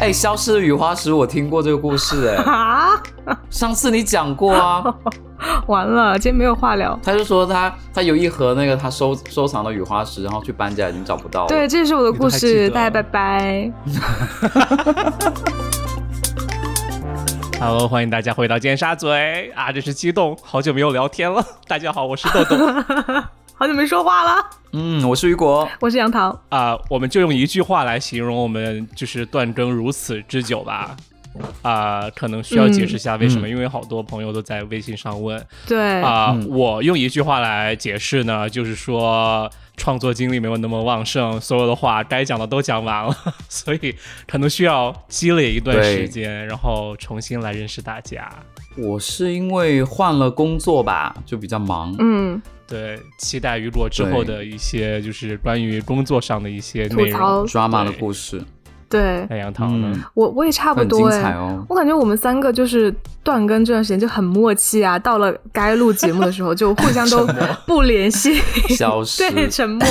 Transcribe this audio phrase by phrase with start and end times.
[0.00, 3.02] 哎，消失的雨花石，我听过这个故事，哎，啊，
[3.50, 4.84] 上次你讲过啊。
[5.66, 6.98] 完了，今天没有话聊。
[7.02, 11.48] 他就说他他有一盒那个他收收藏的雨花石，然后去搬家已经找不到了。
[11.48, 13.72] 对，这是我的故事，得大家拜拜。
[17.60, 19.08] Hello，欢迎大家回到尖沙咀
[19.56, 19.72] 啊！
[19.72, 21.44] 真是激动，好久没有聊天了。
[21.66, 22.56] 大家好，我是豆豆
[23.60, 25.68] 好久没说话了，嗯，我是雨果。
[25.80, 26.30] 我是杨桃。
[26.48, 30.96] 啊、我们就用一句话来形容我们就是断更如此之久吧。
[31.62, 43.16] 啊、可能需要解释一下为什么，因为好多朋友都在微信上问对，啊、我用一句话来解释呢，就是说创作精力没有那么旺盛，所有的话该讲的都讲完了，
[43.50, 43.92] 所以
[44.28, 48.30] 可能需要积累一段时间，然后重新来认识大家。
[48.76, 51.92] 我是因为换了工作吧，就比较忙。
[51.98, 57.36] 嗯，对，期待雨果之后的一些就是关于工作上的一些内吐槽。
[57.38, 57.46] 容。
[57.46, 58.44] drama 的故事，
[58.90, 59.26] 对。
[59.30, 59.90] 那杨桃呢？
[59.94, 61.34] 嗯，我我也差不多哎。
[61.68, 67.26] 我感觉我们三个就是断更这段时间就很默契啊，到了该录节目的时候就互相都
[67.66, 68.34] 不联系，
[68.68, 69.28] 消失。
[69.32, 69.86] 对，沉默，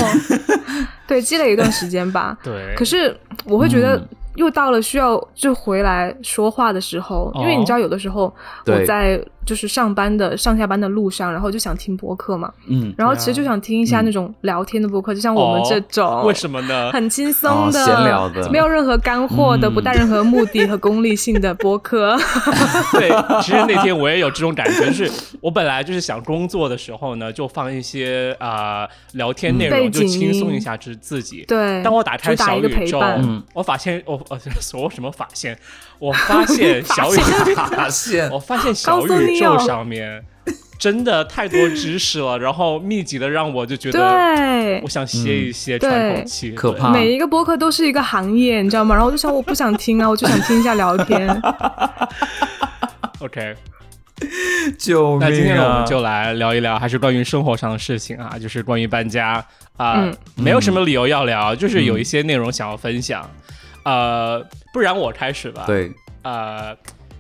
[1.08, 2.38] 对，积累一段时间吧。
[2.46, 4.08] 对，可是我会觉得嗯
[4.38, 8.34] 又到了需要就回来说话的时候，因为你知道有的时候
[8.66, 14.06] 我在就是上班的上下班的路上，然后就想听播客嘛，嗯，然后其实就想听一下嗯。
[14.06, 16.92] 那种聊天的播客，就像我们这种，哦为什么呢？
[16.92, 18.50] 很轻松的、哦闲聊的。
[18.52, 19.74] 没有任何干货的、嗯。
[19.74, 22.16] 不带任何目的和功利性的播客。
[22.94, 23.10] 对，
[23.42, 31.44] 其实那天我也有这种感觉，就是我本来就是想工作的时候呢，就放一些啊、聊天内容，就轻松一下自自己。
[31.48, 33.02] 对，当我打开小宇宙，
[33.54, 34.40] 我发现我呃，
[34.74, 35.58] 我什么发现？
[36.00, 40.24] 我发现小宇发现我发现小宇宙上面
[40.78, 46.52] 真的太多知识了，然后密集的让我就觉得对我，想歇一歇，嗯喘口气。
[46.52, 48.94] 可怕每一个播客都是一个行业，你知道吗？
[48.94, 51.28] 然后我就想，我不想听啊，我就想听一下聊天。
[53.20, 53.56] OK，
[54.78, 55.30] 救命啊！
[55.30, 59.44] 那今天呢，我们就来聊一聊，还是关于生活上的事情啊，就是关于搬家
[59.78, 63.28] 啊、嗯没有什么理由要聊，就是有一些内容想要分享。
[63.88, 65.90] 呃，不然我开始吧。，对，
[66.24, 66.76] 呃，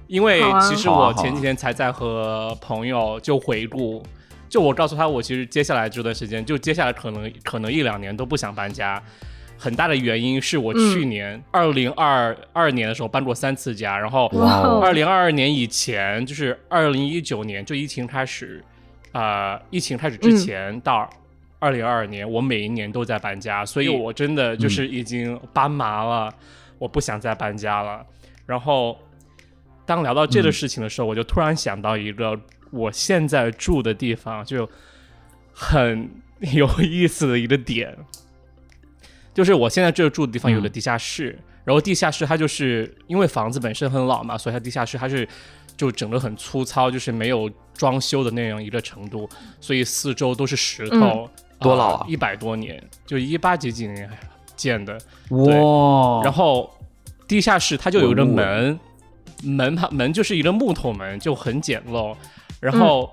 [0.08, 4.04] 因为其实我前几天才在和朋友就回顾，
[4.50, 9.02] 就我告诉他，我其实接下来这段时间，就接下来可能可能一两年都不想搬家。
[9.58, 11.10] 很大的原因是我去嗯。
[11.10, 14.28] 年二零二二年的时候搬过三次家，然后
[14.82, 18.62] 二零二二年以前，就是二零一九年就疫情开始，
[19.14, 21.10] 呃，疫情开始之前到
[21.60, 26.32] 二零二二年，我每一年都在搬家，所以我真的就是已经搬麻了，
[26.78, 28.06] 我不想再搬家了。
[28.46, 28.98] 然后
[29.86, 32.40] 当聊到这个事情的时候，我就突然想到一个
[32.72, 34.70] 我现在住的地方就
[35.52, 36.10] 很
[36.42, 37.98] 有意思的一个点，
[39.34, 45.28] 就是我现在这住的地方有个嗯地下室，然后地下室它就是因为房子本身很老嘛，所以它地下室它是
[45.76, 49.28] 就整个很粗糙，就是没有装修的那样一个程度，
[49.60, 51.28] 所以四周都是石头。
[51.60, 54.10] 多老啊一百多年，就一八几几年
[54.56, 54.98] 建的。
[55.30, 56.70] 哇，然后
[57.28, 58.80] 地下室它就有一个门，
[59.44, 62.16] 门它门就是一个木头门，就很简陋。
[62.60, 63.12] 然后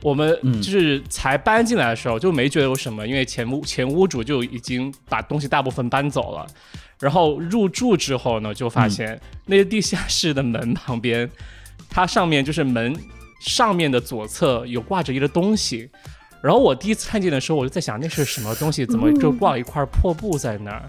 [0.00, 6.46] 我们嗯就是才搬进来的时候就没觉得有什么，因为前屋前屋主就已经把东西大部分搬走了。
[7.00, 11.28] 然后入住之后呢，就发现那个地下室的门旁边，
[11.90, 12.96] 它上面就是门
[13.40, 15.90] 上面的左侧有挂着一个东西。
[16.44, 20.82] 然后我第一次看见的时候，我就在想那是什么东西，怎么就挂了一块破布在那儿？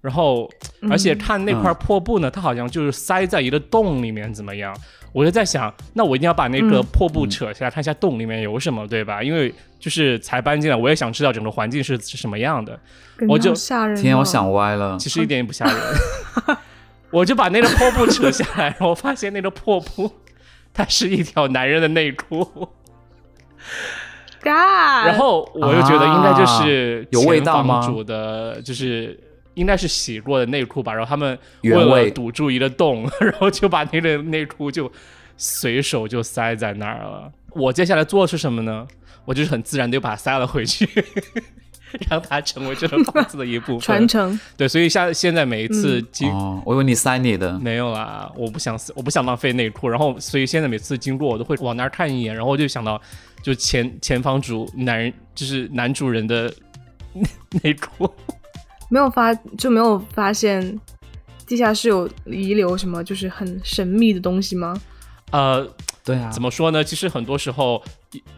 [0.00, 0.50] 然后
[0.90, 4.74] 而且看那块破布呢，它好像就是塞在一个洞里面，怎么样？
[5.12, 9.22] 我就在想，那我一定要把那个嗯破布扯下来，看一下洞里面有什么，对吧？
[9.22, 12.72] 因为就是才搬进来，我也想知道整个环境是是什么样的。
[13.28, 14.00] 我就感觉好吓人、哦。
[14.00, 14.96] 天，我想歪了。
[14.98, 15.76] 其实一点也不吓人，
[17.12, 20.10] 我就把那个破布扯下来，然后发现那个破布
[20.72, 22.70] 它是一条男人的内裤，
[24.42, 29.18] God，然后我又觉得应该就是啊有味道吗前房主的，就是
[29.54, 30.92] 应该是洗过的内裤吧。
[30.92, 34.90] 然后他们为了堵住一个洞，然后就把那个内裤就
[35.36, 37.30] 随手就塞在那儿了。
[37.50, 38.86] 我接下来做的是什么呢？
[39.26, 40.88] 我就是很自然的又把它塞了回去，
[42.10, 43.80] 让它成为这个房子的一部分。
[43.80, 47.58] 传承，对，所以像现在每一次嗯经、哦，我以为你塞你的。
[47.58, 53.00] 没有啦，我不想我不想浪费内裤，然后所以现在每次经过我都会往那儿看一眼，然后我就想到
[53.42, 56.52] 就前前房主男人就是男主人的
[57.62, 58.10] 内裤，
[58.88, 60.78] 没有发就没有发现
[61.46, 64.80] 地下室有遗留什么就是很神秘的东西吗？
[65.32, 65.68] 呃，
[66.04, 66.82] 对啊，怎么说呢？
[66.82, 67.80] 其实很多时候，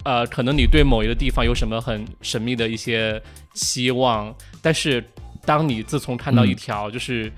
[0.02, 3.22] 呃，可能你对某一个地方有什么很神秘的一些
[3.54, 5.04] 期望，但是
[5.44, 7.32] 当你自从看到一条就是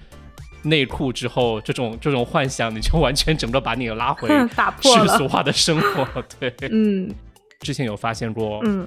[0.62, 5.06] 内裤之后，这种这种幻想，你就完全整个把你拉回 打破了。
[5.08, 6.06] 世俗化的生活。
[6.38, 7.12] 对， 嗯。
[7.61, 8.87] 之前有发现过，嗯，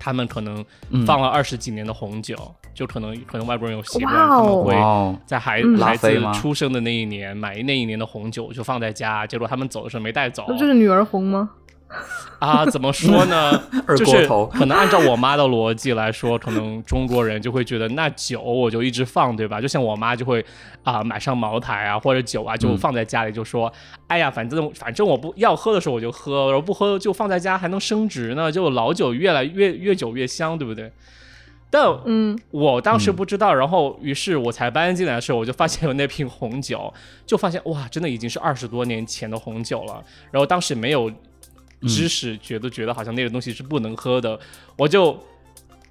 [0.00, 2.36] 他们可能嗯放了二十几年的红酒，
[2.74, 5.78] 就可能可能外国人有习惯，哇哦他们会在孩嗯。
[5.78, 10.44] 孩子出生的那一年买那一年的红酒，就放在家，结果他们走的时候没带走。
[10.48, 11.48] 那就是女儿红吗？
[12.38, 12.66] 啊？
[12.66, 13.62] 怎么说呢？
[13.86, 19.60] 二就是锅头可能按照我妈的逻辑来说，可能中国人就会觉得那酒我就一直放，对吧？
[19.60, 20.44] 就像我妈就会
[20.82, 23.72] 啊、买上茅台啊或者酒啊，就嗯放在家里，就说、
[24.08, 30.90] 哎呀，反正反正我不要喝的时候我就喝，然后不喝就放在家还能升值呢，就老酒越来越越久越香，对不对？
[31.68, 36.92] 但嗯我当时嗯不知道，然后于是我才搬进来的时候，我就发现有那瓶红酒，
[37.26, 40.02] 就发现哇，真的已经是二十多年前的红酒了。
[40.30, 41.10] 然后当时没有
[41.82, 44.38] 知识，觉得觉得好像那个东西是不能喝的，
[44.76, 45.18] 我就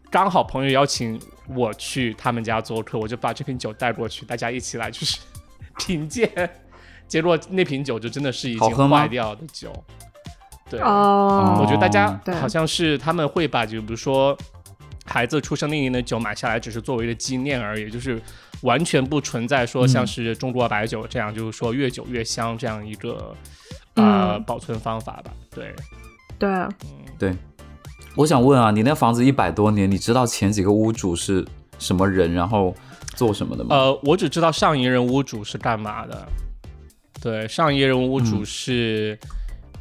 [0.10, 5.20] 刚好朋友邀请我去他们家做客，我就把这瓶酒带过去，大家一起来就是
[5.78, 6.30] 品鉴。
[7.08, 9.72] 结果那瓶酒就真的是已经坏掉的酒，
[10.68, 14.36] 对，哦，我觉得大家好像是他们会把，就比如说
[15.06, 18.20] 孩子出生那一年的酒买下来，只是作为一个纪念而已，就是
[18.62, 23.36] 完全不存在说像是中国白酒这样，就是说越久越香这样一个
[23.96, 25.34] 呃嗯保存方法吧。
[25.54, 25.74] 对，
[26.38, 26.50] 对，
[27.18, 27.36] 对，
[28.16, 31.46] 我想问啊，你那房子一百多年，你知道前几个屋主是
[31.80, 32.74] 什么人，然后
[33.16, 33.76] 做什么的吗？
[33.76, 36.28] 呃，我只知道上一任屋主是干嘛的。
[37.22, 39.18] 对，上一任屋主是、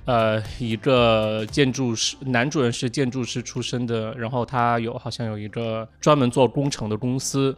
[0.07, 7.55] 呃一个建筑师，男主人是建筑师出身的，然后他有好像有一个专门做工程的公司。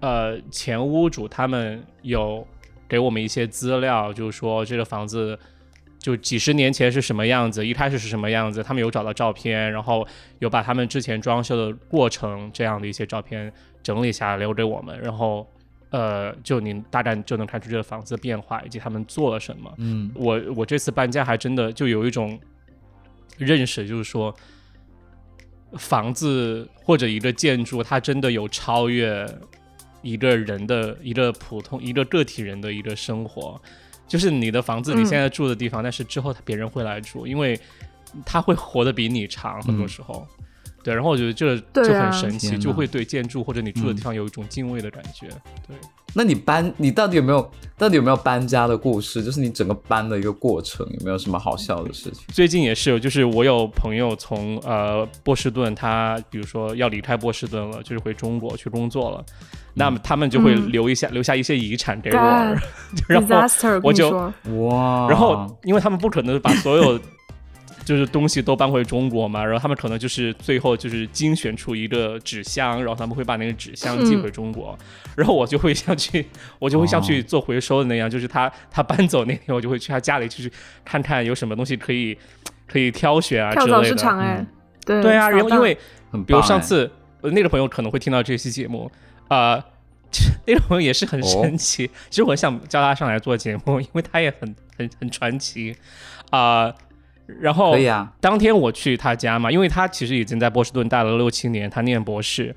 [0.00, 2.46] 呃，前屋主他们有
[2.88, 5.38] 给我们一些资料，就是说这个房子
[5.98, 10.06] 就几十年前是什么样子，一开始是什么样子，他们有找到照片，然后
[10.38, 13.52] 有把他们之前装修的过程这样的一些照片
[13.82, 15.46] 整理下来留给我们，然后
[15.90, 19.74] 呃，就您大概就能看出这个房子的变化以及他们做了什么。
[19.78, 22.38] 嗯我我这次搬家还真的就有一种
[23.36, 24.32] 认识，就是说
[25.76, 29.26] 房子或者一个建筑，它真的有超越
[30.02, 33.60] 一个人的一个普通一个个体人的一个生活。
[34.08, 37.60] 就是你的房子，你嗯现在住的地方，但是之后别人会来住，因为
[38.24, 40.26] 他会活得比你长，很多时候。
[40.82, 45.26] 对，然后我觉得这就很神奇，就会对建筑或者你住的嗯地方有一种敬畏的感觉。
[45.66, 45.76] 对，
[46.14, 49.22] 那你搬，你到底有没有，到底有没有搬家的故事？
[49.22, 52.24] 就是你整个搬的一个过程，有没有什么好笑的事情？
[52.28, 59.26] 最近也是，就是我有朋友从呃波士顿，他比如说要离开波士顿了，就是回中国去工作了，
[59.78, 60.70] 那么他们就会嗯。
[60.72, 62.16] 留一下、留下一些遗产给我
[63.08, 64.32] 然后我就说，
[64.68, 65.06] 哇！
[65.08, 66.98] 然后因为他们不可能把所有
[67.84, 74.78] 就是东西都搬回中国嘛，然后他们可能就是最后就是精选出一个纸箱，然后他们会把那个纸箱寄回中国，
[75.16, 76.26] 然后我就会像去
[76.58, 80.52] 我就会像去做回收的那样，就是他他搬走那天，我就会去他家里去
[80.84, 82.16] 看看有什么东西可以
[82.66, 83.88] 可以挑选啊之跳蚤类的。
[83.88, 84.44] 市场哎，
[84.84, 85.74] 对对啊，然后因为
[86.26, 86.60] 比如上哎。
[86.60, 86.90] 次
[87.20, 88.88] 呃那个朋友可能会听到这期节目，
[89.28, 89.62] 呃，
[90.46, 91.90] 那个朋友也是很神奇。
[92.10, 95.74] 其实我想叫他上来做节目， 因为他也很很很传奇
[96.30, 96.74] 啊、
[97.40, 97.76] 然后
[98.20, 102.54] 当天我去他家嘛，因为他其实已经在波士顿待了六七年，他念博士，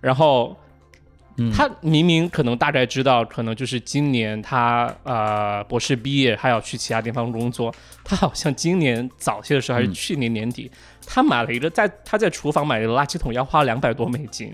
[0.00, 0.56] 然后。
[0.56, 7.74] 嗯他明明可能大概知道，可能就是今年他呃博士毕业，他要去其他地方工作。
[8.04, 10.70] 他好像今年早些的时候，还是嗯去年年底，
[11.06, 14.52] 他买了一个在他在厨房买了一个垃圾桶，要花两百多美金，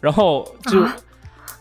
[0.00, 0.96] 然后就、啊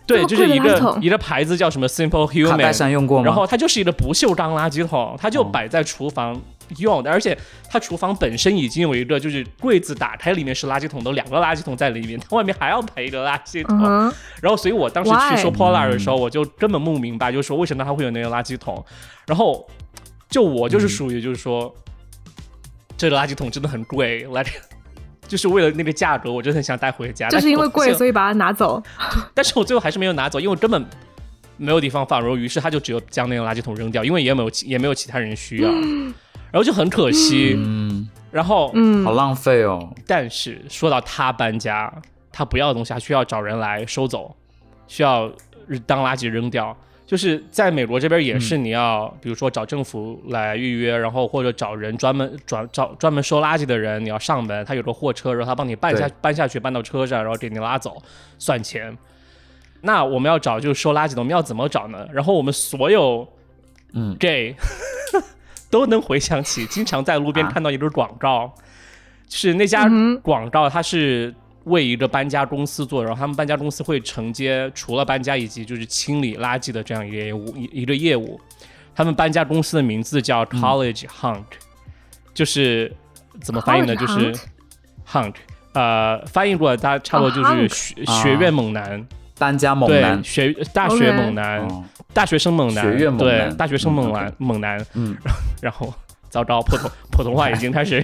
[0.06, 3.26] 对，就是一个一个牌子叫什么 Simple 卡戴 Human，珊用过吗？
[3.26, 6.42] 然后它就是一个不锈钢垃圾桶，它就哦摆在厨房
[6.78, 7.38] 用的，而且
[7.70, 13.78] 它厨房本身已经有一个就是柜子打开里面是垃圾桶的两个垃圾桶在里面，它外面还要配一个垃圾桶。
[13.84, 15.42] 嗯，然后，所以我当时去？
[15.42, 18.82] 说 Polar 的时候，我就根本不明白，就是说为什么它会有那个垃圾桶。
[19.26, 19.68] 然后，
[20.30, 21.76] 就我就是属于就是说，
[22.98, 24.42] 这个垃圾桶真的很贵，来。
[25.28, 27.28] 就是为了那个价格，我真的很想带回家。
[27.30, 28.82] 就是因为贵，所以，把它拿走。
[29.36, 30.86] 但是我最后还是没有拿走，因为我根本
[31.58, 37.56] 没有地方放，然后于是他就只有将那个垃圾桶扔掉，因为也没有也没有其他人需要，然后就很可惜。
[37.58, 39.94] 嗯，然后，嗯好，浪费哦。
[40.06, 41.94] 但是说到他搬家，
[42.32, 44.36] 他不要的东西，他需要找人来收走，
[44.88, 45.32] 需要
[45.86, 46.76] 当垃圾扔掉。
[47.08, 57.96] 就是在美国这边也是，你要、比如说找政府来预约，然后或者找人专门转找专门收垃圾的人，你要上门，他有个货车，然后他帮你搬下搬下去，搬到车上，然后给你拉走，
[58.38, 58.96] 算钱。
[59.82, 62.06] 那我们要找就是收垃圾的，我们要怎么找呢？
[62.12, 63.26] 然后我们所有
[63.94, 64.16] 嗯。
[64.20, 64.54] gay
[65.72, 67.52] 都能回想起，经常在路边啊。
[67.52, 68.54] 看到一个广告，
[69.28, 69.90] 就是那家
[70.22, 71.34] 广告，它是
[71.68, 78.40] 为一个搬家公司做，然后他们搬家公司会承接除了搬家以及就是清理垃圾的这样一个业务一一个业务。
[78.96, 81.44] 他们搬家公司的名字叫 College Hunt，、
[82.34, 82.92] 就是
[83.42, 83.96] 怎么翻译呢？
[83.96, 84.34] 就是
[85.08, 85.36] Hunt？Hunt，
[85.74, 87.76] 呃，翻译过来大家差不多就哦是，Hunt。
[87.76, 89.08] 学、啊学院猛男，
[89.38, 91.60] 搬家猛对，男，学大学猛男。
[91.60, 95.16] 哦，大学生猛男，学院猛对男，大学生猛嗯男，猛男，嗯，
[95.62, 95.94] 然后
[96.30, 98.04] 糟糕，普通普通话已经开始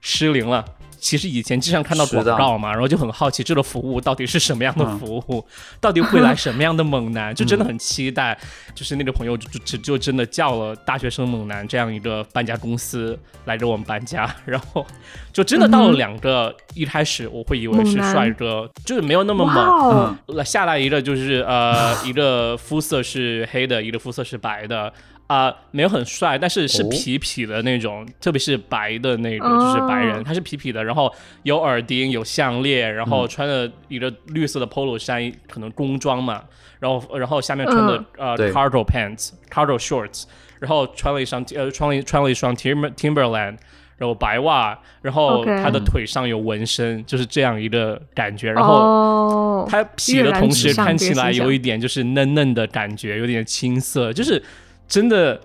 [0.00, 0.64] 失灵了。
[1.00, 4.98] 其实以前经常看到广告嘛，然后就很好奇这个服务到底是什么样的嗯。
[4.98, 5.44] 服务，
[5.80, 8.36] 到底会来什么样的猛男， 就真的很期待。
[8.74, 14.86] 就是那个朋友就就就真的叫了大学生猛男这样一个搬家公司来给我们搬家， 然后
[15.32, 24.92] 就真的到了两个，一开始我会以为是帅哥，就是没有那么猛，下来一个就是呃， 一个肤色是黑的，一个肤色是白的，
[25.28, 26.86] 啊、没有很帅，但是是哦。
[26.90, 29.72] 痞痞的那种，特别是白的那个，哦。
[29.74, 31.08] 就是白人，他是痞痞的，然后
[31.44, 36.42] 有耳钉，有项链，然后穿着一个绿色的 polo 衫，可能工装嘛，
[36.80, 40.24] 然后然后下面穿的、呃 cargo pants、cargo shorts，
[40.58, 43.58] 然后穿了一双呃穿了穿了一双 Timber Timberland。
[43.98, 48.52] 然后白袜，然后他的腿上有纹身，就是这样一个感觉。
[48.52, 54.40] 然后哦，它皮的同时看起来有一点就是嫩嫩的感觉，有点青涩，就是
[54.88, 55.40] 真的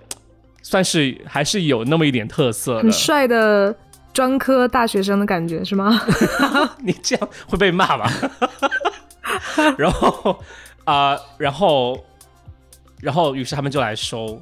[0.62, 2.90] 算是还是有那么一点特色的很。
[2.92, 3.74] 帅的
[4.12, 6.00] 专科大学生的感觉是吗？
[6.82, 8.10] 你这样会被骂吧？
[9.76, 10.38] 然后
[10.84, 12.04] 啊、然后
[13.00, 14.40] 然后于是他们就来收，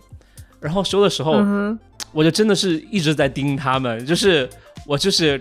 [0.60, 1.78] 然后收的时候，嗯
[2.12, 4.48] 我就真的是一直在盯他们，就是
[4.86, 5.40] 我就是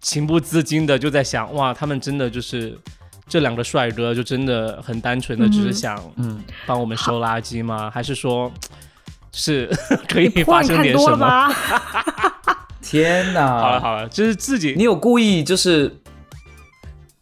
[0.00, 2.74] 情不自禁的就在想，哇，他们真的就是
[3.28, 7.90] 这两个帅哥，就真的很单纯的只是嗯想嗯，帮我们收垃圾吗？
[7.90, 8.50] 还是说
[9.32, 9.68] 是
[10.08, 11.52] 可以发生点什么？
[12.80, 13.46] 天哪！
[13.60, 16.00] 好了好了，就是自己你有故意就是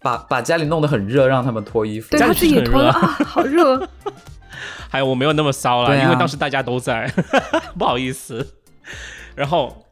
[0.01, 3.89] 把把家里弄得很热，让他们脱衣服对，他自己也里是很热脱啊，好热。
[4.89, 7.13] 还有我没有那么骚了，啊因为当时大家都在，
[7.77, 8.47] 不好意思。
[9.35, 9.85] 然后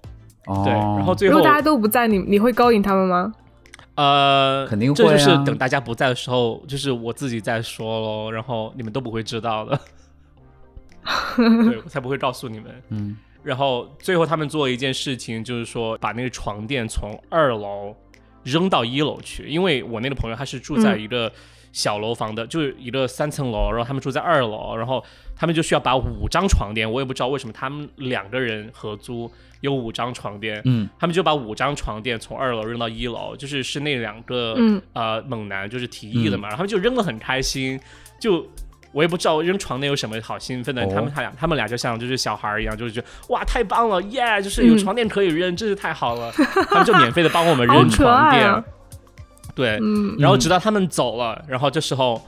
[0.47, 3.33] 哦，对，然后最后如果大家都不在，你你会勾引他们吗？
[3.97, 9.79] 呃，肯定会这就是啊等大家不在的时候，就是我自己在说喽，然后你们都不会知道的，
[11.37, 12.83] 对我才不会告诉你们。
[12.89, 13.17] 嗯。
[13.43, 17.95] 然后最后他们做了一件事情，就是说把那个床垫从二楼
[18.43, 21.31] 扔到一楼去，因为我那个朋友他是住在嗯一个
[21.71, 25.05] 小楼房的，就是一个三层楼，然后他们住在二楼，然后
[25.37, 29.31] 他们就需要把五张床垫，我也不知道为什么他们两个人合租
[29.61, 30.89] 有五张床垫，嗯。
[30.99, 34.81] 他们就把五张床垫从二楼扔到一楼，就是是那两个、嗯。
[34.95, 37.79] 呃猛男就是提议的嘛，然后他们就扔得很开心，
[38.19, 38.47] 就
[38.95, 40.91] 我也不知道扔床垫有什么好兴奋的，哦。
[40.95, 46.31] 他们他俩他们俩就像就是小孩儿一样，就是觉得哇太棒了耶 就是有嗯床垫可以扔，真是太好了，
[46.71, 48.65] 他们就免费的帮我们扔床垫，啊！
[49.55, 52.25] 对，嗯，然后直到他们走了，然后这时候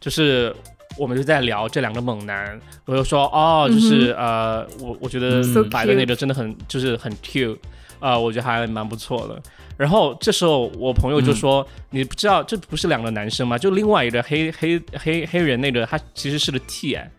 [0.00, 0.54] 就是
[0.96, 5.44] 我们就在聊这两个猛男，我就说哦，就是、呃，我我觉得嗯。
[5.44, 7.56] So 白的那个真的很就是很 cute，
[8.00, 9.42] 呃，我觉得还蛮不错的。
[9.80, 13.56] 然后这时候我朋友就说：“你不知道这不是两个男生吗？
[13.56, 17.10] 就另外一个黑黑黑黑人那个，他其实是个 T 哎。”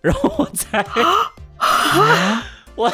[0.00, 0.82] 然后我才
[2.74, 2.90] 我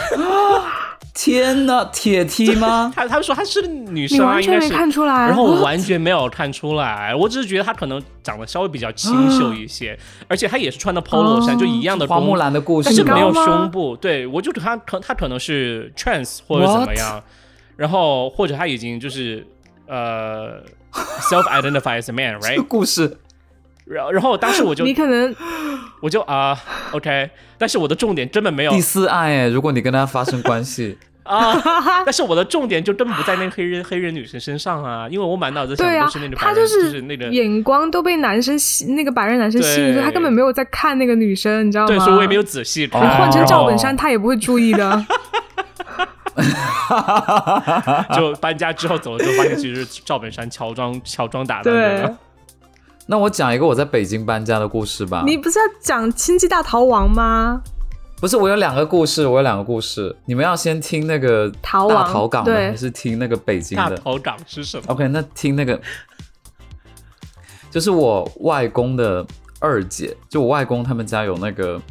[1.15, 2.91] 天哪，铁 T 吗？
[2.97, 5.15] 他他们说他是个女生啊，完全没应该是看出来。
[5.27, 13.95] 然后我完全没有看出来，我只是觉得他可能长得稍微比较清秀一些，而且他也是穿的 polo 衫，哦就一样的公花木兰的故事但是没有胸部。
[13.95, 17.23] 对我就他可他可能是 trans 或者怎么样，
[17.83, 19.45] 然后或者他已经就是
[19.89, 20.63] 呃
[21.29, 22.63] self identify as a man，right？
[22.69, 23.19] 故事
[23.85, 25.35] 然然后当时我就你可能
[26.01, 26.57] 我就啊、
[26.93, 31.61] OK，但是我的重点根本没有第四爱哎，如果你跟他发生关系， 啊，
[32.07, 41.89] 但是我的重点就根本不在那个黑人黑人女生身上啊，因为我满脑子想的都是那个，白他人，就是那个眼光都被男生吸，那个白人男生吸引，对所以他根本没有在看那个女生，你知道吗？
[41.89, 43.01] 对，所以我也没有仔细看。
[43.19, 45.05] 换成赵本山，他也不会注意的。
[48.15, 52.17] 就搬家之后走了之后，发现其实是赵本山乔装乔装打扮对的。，
[53.07, 55.23] 那我讲一个我在北京搬家的故事吧。
[55.27, 57.63] 你不是要讲《亲戚大逃亡》吗？
[58.21, 63.97] 不是，我有两个故事，我有两个故事，你们要先听那个大逃亡逃港的，还是听那个北京的？
[63.97, 65.81] 大头港是什么？OK，那听那个，
[67.69, 69.27] 就是我外公的
[69.59, 71.83] 二姐，就我外公他们家有那个，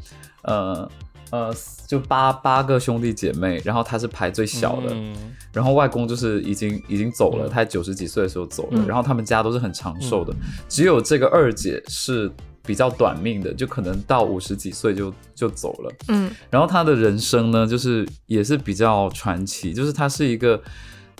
[0.43, 0.89] 呃
[1.31, 1.55] 呃，
[1.87, 5.15] 就八八个兄弟姐妹，然后他是排最小的，嗯
[5.53, 10.33] 然后外公就是已经已经走了，嗯他九十几岁的时候走了，嗯然后他们家都是很长寿的，
[10.67, 12.29] 只有这个二姐是
[12.65, 15.93] 比较短命的，就可能到五十几岁就就走了。
[16.09, 20.61] 嗯然后她的人生呢，就是也是比较传奇，就是她是一个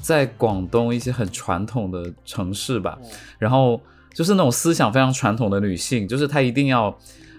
[0.01, 2.97] 在广东一些很传统的城市吧，
[3.39, 3.79] 然后
[4.13, 6.93] 就是那种思想非常传统的女性，就是她一定要。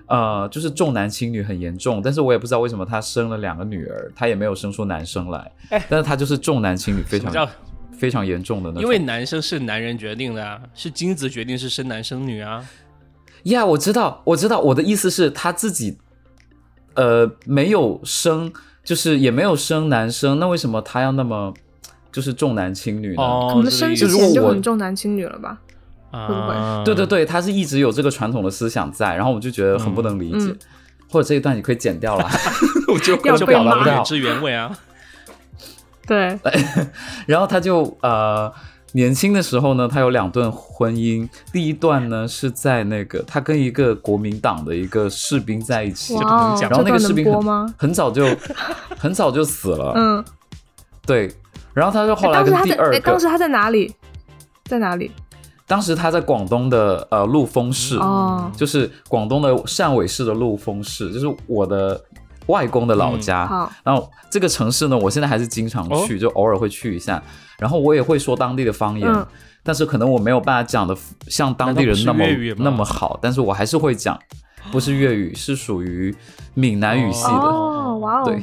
[0.07, 7.49] 呃，就是重男轻女很严重，但是我也不知道为什么她生了两个女儿，她也没有生出男生来，哎但是她就是重男轻女非常
[7.93, 8.83] 非常严重的那种。
[8.83, 12.65] 因为男生是男人决定的啊，是精子决定是生男生女啊。
[13.45, 15.97] 呀我知道，我知道，我的意思是她自己，
[16.95, 18.53] 呃，没有生，
[18.85, 21.55] 就是也没有生男生，那为什么她要那么
[22.13, 23.23] 就是重男轻女呢？
[23.23, 25.61] 哦，可能生之前就很重男轻女了吧？
[26.13, 30.59] 会不会啊对对对，他是一直有这个传统的思想在，然后我就觉得很不能理解，嗯
[31.11, 32.27] 或者这一段你可以剪掉了，
[32.89, 33.93] 我就我就表达不骂到。
[33.93, 34.71] 原汁原味啊。
[36.07, 36.39] 对，
[37.27, 38.51] 然后他就呃
[38.93, 47.75] 年轻的时候呢，他有两段婚姻，第一段呢是在那个他跟一个国民党的一个士兵在一起，然后那个士兵很？
[47.77, 48.27] 很早就
[48.99, 50.25] 很早就死了，嗯，
[51.05, 51.31] 对。
[51.75, 53.95] 然后他就后来哎当时他在，跟第二个，哎，当时他在哪里？
[54.65, 55.11] 在哪里？
[55.73, 61.99] 当时他在广东的呃陆丰市，哦，就是广东的汕尾市的陆丰市，就是我的
[62.49, 63.47] 外公的老家。
[63.47, 67.23] 好，然后这个城市呢，我现在还是经常去，就偶尔会去一下。
[67.59, 69.27] 然后我也会说当地的方言，嗯
[69.63, 70.95] 但是可能我没有办法讲的
[71.29, 72.23] 像当地人那么
[72.59, 74.19] 那么好，但是我还是会讲，
[74.71, 76.15] 不是粤语，是属于
[76.53, 77.31] 闽南语系的。
[77.31, 78.43] 哦，哇哦，对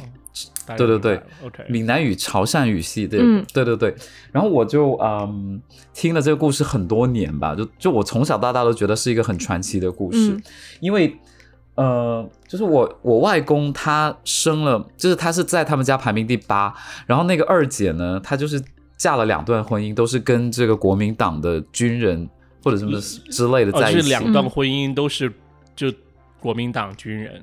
[0.78, 1.22] 对对对
[1.68, 3.96] 闽南语、潮汕语系对，嗯对对对。
[4.32, 5.62] 然后我就嗯
[5.94, 10.44] 听了这个故事很多年吧，就就我从小到大都觉得是一个很传奇的故事，嗯
[10.80, 11.18] 因为
[11.76, 16.74] 呃，就是我我外公他生了，就是他是在他们家排名第八，
[17.06, 18.62] 然后那个二姐呢，她就是
[18.98, 22.30] 嫁了两段婚姻，都是跟这个国民党的军人
[22.62, 23.98] 或者什么之类的哦，在一起。
[24.00, 25.32] 就是两段婚姻都是
[25.74, 25.88] 就
[26.42, 27.42] 国民党军人。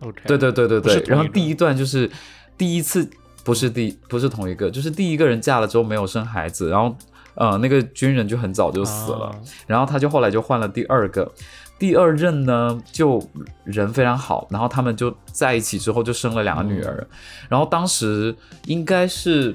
[0.00, 1.02] OK，对对对对对。
[1.06, 2.10] 然后第一段就是
[2.56, 3.08] 第一次
[3.44, 6.96] 不是第不是同一个，就是第一个人嫁了之后没有生孩子，然后
[7.34, 9.36] 呃那个军人就很早就死了，啊。
[9.66, 11.30] 然后他就后来就换了第二个，
[11.78, 13.22] 第二任呢就
[13.64, 17.06] 人非常好，然后他们就在一起之后就生了两个女儿，
[17.48, 18.34] 然后当时
[18.66, 19.54] 应该是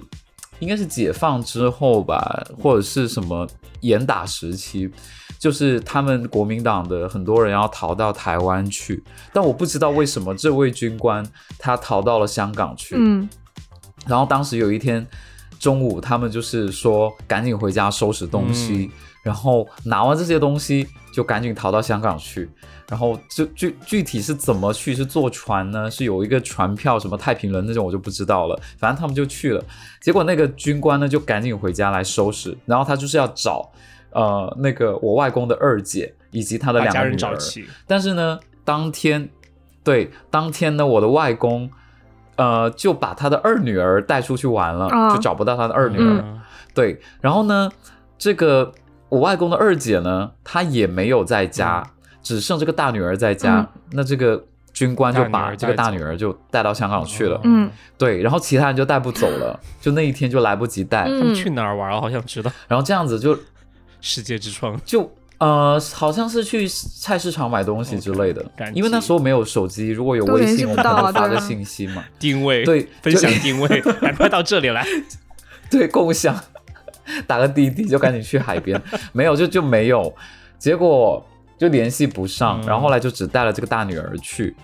[0.60, 3.47] 应该是解放之后吧，或者是什么
[3.82, 4.91] 严打时期。
[5.38, 11.26] 就是他们国民党的很多人要逃到台湾去，但我不知道为什么这位军官
[11.58, 12.95] 他逃到了香港去。
[12.97, 13.28] 嗯
[14.06, 15.06] 然后当时有一天
[15.60, 18.89] 中午，他们就是说赶紧回家收拾东西，
[19.21, 22.50] 然后拿完这些东西就赶紧逃到香港去。
[22.89, 25.91] 然后就具具体是怎么去，是坐船呢？
[25.91, 28.58] 是有一个船票，什么太平轮那种我就不知道了。
[28.78, 29.62] 反正他们就去了，
[30.02, 33.69] 结果那个军官呢就赶紧回家来收拾，然后他就是要找
[34.12, 37.17] 呃那个我外公的二姐以及他的两个女儿。
[37.17, 39.30] 找齐，但是呢，当天，
[39.84, 41.70] 对，当天呢，我的外公，
[42.36, 46.22] 呃，就把他的二女儿带出去玩了，啊就找不到他的二女儿。
[46.24, 46.41] 嗯
[46.74, 47.72] 对，然后呢，
[48.20, 48.72] 这个
[49.10, 51.84] 我外公的二姐呢，她也没有在家，
[52.22, 53.60] 只剩这个大女儿在家。
[53.60, 54.43] 嗯那这个
[54.74, 57.39] 军官就把这个大女儿就带到香港去了。
[57.46, 61.06] 嗯对，然后其他人就带不走了，就那一天就来不及带。
[61.06, 62.00] 嗯他们去哪儿玩了？
[62.00, 62.52] 好想知道。
[62.67, 63.36] 然后这样子就
[64.08, 68.43] 世界之窗，就呃，好像是去菜市场买东西之类的。
[68.74, 72.04] 因为那时候没有手机，如果有微信，我们可能发个信息嘛。
[72.17, 74.84] 定位，对分享定位， 赶快到这里来。
[75.70, 76.41] 对，共享，
[77.28, 80.12] 打个滴滴就赶紧去海边， 没有就就没有，
[80.58, 81.24] 结果
[81.58, 82.67] 就联系不上，嗯。
[82.67, 84.56] 然后后来就只带了这个大女儿去，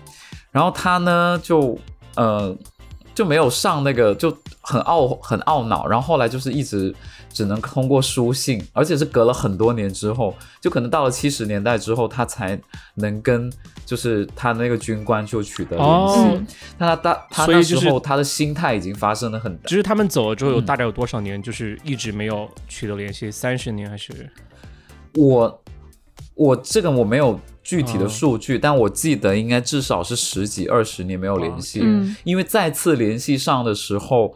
[0.50, 1.78] 然后她呢就
[2.16, 2.56] 呃
[3.14, 6.92] 就没有上那个，就很懊很懊恼，然后后来就是一直
[7.34, 12.58] 只能通过书信，而且是隔了很多年之后，就可能到了七十年代之后，他才
[12.94, 13.52] 能跟
[13.84, 16.54] 就是他那个军官就取得联系。
[16.78, 23.28] 那他大他那时候他的心态已经发生了很大就是他们走了之后，有嗯大概有多少年，就是一直没有取得联系？
[23.30, 24.30] 三十年还是？
[25.16, 25.62] 我
[26.36, 34.34] 我这个我没有具体的哦数据，但我记得应该至少是十几二十年没有联系，嗯因为再次联系上的时候，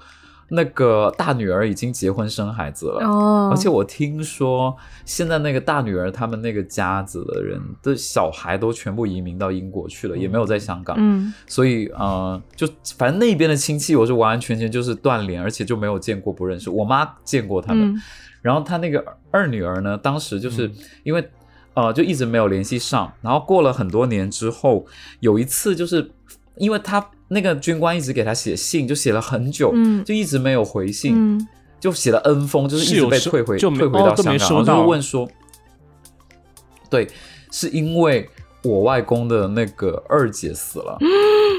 [0.50, 3.06] 那个大女儿已经结婚生孩子了。
[3.06, 10.96] 哦，而且我听说，现在那个大女儿他们那个家子的人的小孩都全部移民到英国去了，也没有在香港。
[10.98, 16.68] 嗯所以呃，就反正那边的亲戚我是完完全全就是断联，而且就没有见过不认识。
[16.68, 18.02] 我妈见过他们，嗯
[18.42, 21.30] 然后他那个二女儿呢，当时就是嗯因为、
[21.74, 24.84] 呃就一直没有联系上，然后过了很多年之后，
[25.20, 26.10] 有一次就是
[26.56, 30.04] 因为他那个军官一直给他写信，就写了很久，嗯。
[30.04, 31.48] 就一直没有回信，嗯。
[31.80, 35.28] 就写了 N 封，就是一直被退回就退回到香港，然后就问说，
[36.90, 37.08] 对，
[37.52, 38.28] 是因为
[38.64, 40.98] 我外公的那个二姐死了。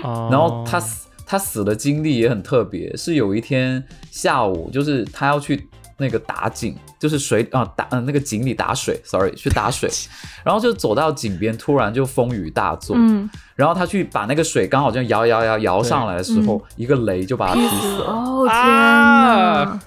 [0.04, 9.90] 然然后他死他死的经历也很特别，是有一天下午，就是他要去那个打井，就是水啊打嗯、那个井里打水，sorry 去打水，
[10.44, 18.06] 然后就走到井边，突然就风雨大作，嗯，然后他去把那个水刚好这样摇摇摇摇上来的时候，一个雷就把他劈死了。
[18.06, 19.66] 哦天啊哪！
[19.66, 19.80] 对，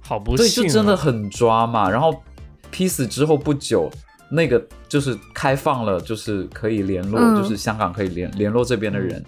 [0.00, 1.88] 好不幸、啊，就真的很抓嘛。
[1.88, 2.22] 然后
[2.70, 3.90] 劈死之后不久，
[4.30, 9.22] 那个就是开放了，就是可以联络，嗯就是香港可以联联络这边的人。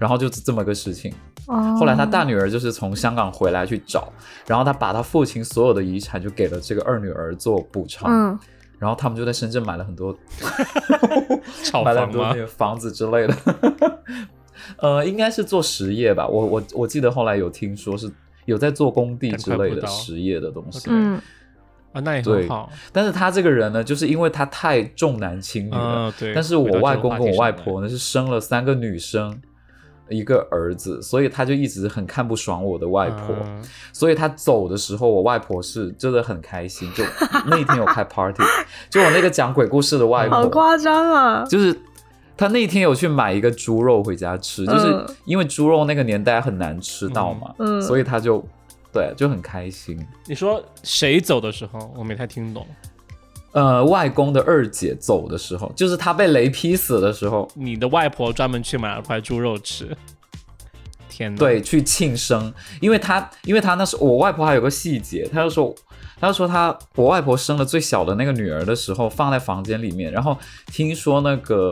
[0.00, 1.12] 然后就这么个事情。
[1.46, 4.10] 哦，后来他大女儿就是从香港回来去找，
[4.46, 8.10] 然后他把他父亲所有的遗产就给了这个二女儿做补偿。
[8.10, 8.38] 嗯，
[8.78, 10.16] 然后他们就在深圳买了很多
[11.62, 12.34] 炒房吗 买了很多那？
[12.34, 13.36] 个房子之类的。
[14.78, 18.10] 呃，应该是做实业吧，我我我记得后来有听说是
[18.46, 20.88] 有在做工地之类的实业的东西。
[20.88, 21.20] 嗯
[21.92, 22.70] 啊，那也对很好。
[22.92, 26.06] 但是他这个人呢，就是因为他太重男轻女了。
[26.06, 26.32] 嗯，对。
[26.32, 29.42] 但是我外公跟我外婆呢是生了三个女生，
[30.10, 33.34] 一个儿子，所以他就一直很看不爽我的外婆。
[33.42, 37.04] 嗯所以他走的时候，我外婆是真的很开心，就
[37.46, 38.42] 那一天有开 party，
[38.90, 41.44] 就我那个讲鬼故事的外婆，好夸张啊！
[41.44, 41.78] 就是
[42.36, 48.42] 他那天有去买一个猪肉回家吃，就是嗯因为猪肉那个年代很难吃到嘛，所以他就
[48.92, 49.98] 对就很开心。
[50.26, 52.66] 你说谁走的时候，我没太听懂。
[53.52, 59.96] 呃，外公的二姐走的时候，就是他被雷劈死的时候，你的外婆专门去买了块猪肉吃。
[61.08, 61.38] 天哪！
[61.38, 65.74] 对，去庆生，因为他，因为他那时候我外婆还有个细节，他就说，
[66.20, 71.70] 他就说他我外婆生了最小的那个女儿的时候放在房间里面，然后听说那个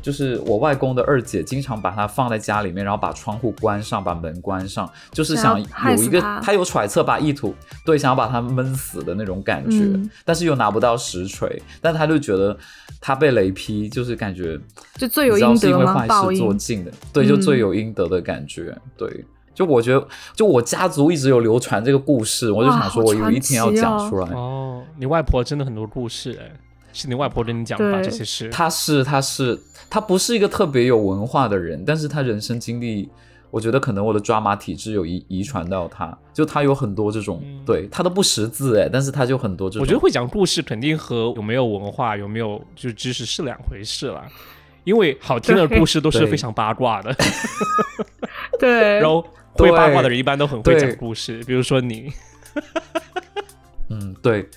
[0.00, 12.56] 就是我外公的二姐经常把它放在家里面，然后把窗户关上，把门关上，就是想有一个她他有揣测把意图，对，想要把他闷死的那种感觉，嗯但是又拿不到实锤，但他就觉得
[13.00, 14.58] 他被雷劈，就是感觉。
[14.94, 16.06] 就罪有应得吗？
[16.06, 16.54] 报坏事做。
[16.54, 19.24] 尽的，对，就嗯罪有应得的感觉，对。
[19.54, 24.28] 就我觉得，就我家族一直有流传这个故事，我就想说，我有一天要讲出来。
[24.30, 26.50] 哦，你外婆真的很多故事哎，
[26.92, 28.48] 是你外婆跟你讲吧这些事？
[28.50, 33.08] 他是，他是，他不是一个特别有文化的人，但是他人生经历，
[33.50, 39.82] 我觉得可能我的抓马体质有遗遗传到他，就他有很多这种，嗯对他都不识字哎，但是他就很多这种。
[39.82, 44.24] 我觉得会讲故事肯定和有没有文化、有没有就是知识是两回事了。
[44.84, 47.14] 因为好听的故事都是非常八卦的，
[48.58, 52.12] 对，然后会八卦的人一般都很会讲故事，比如说你
[53.88, 54.48] 嗯，对。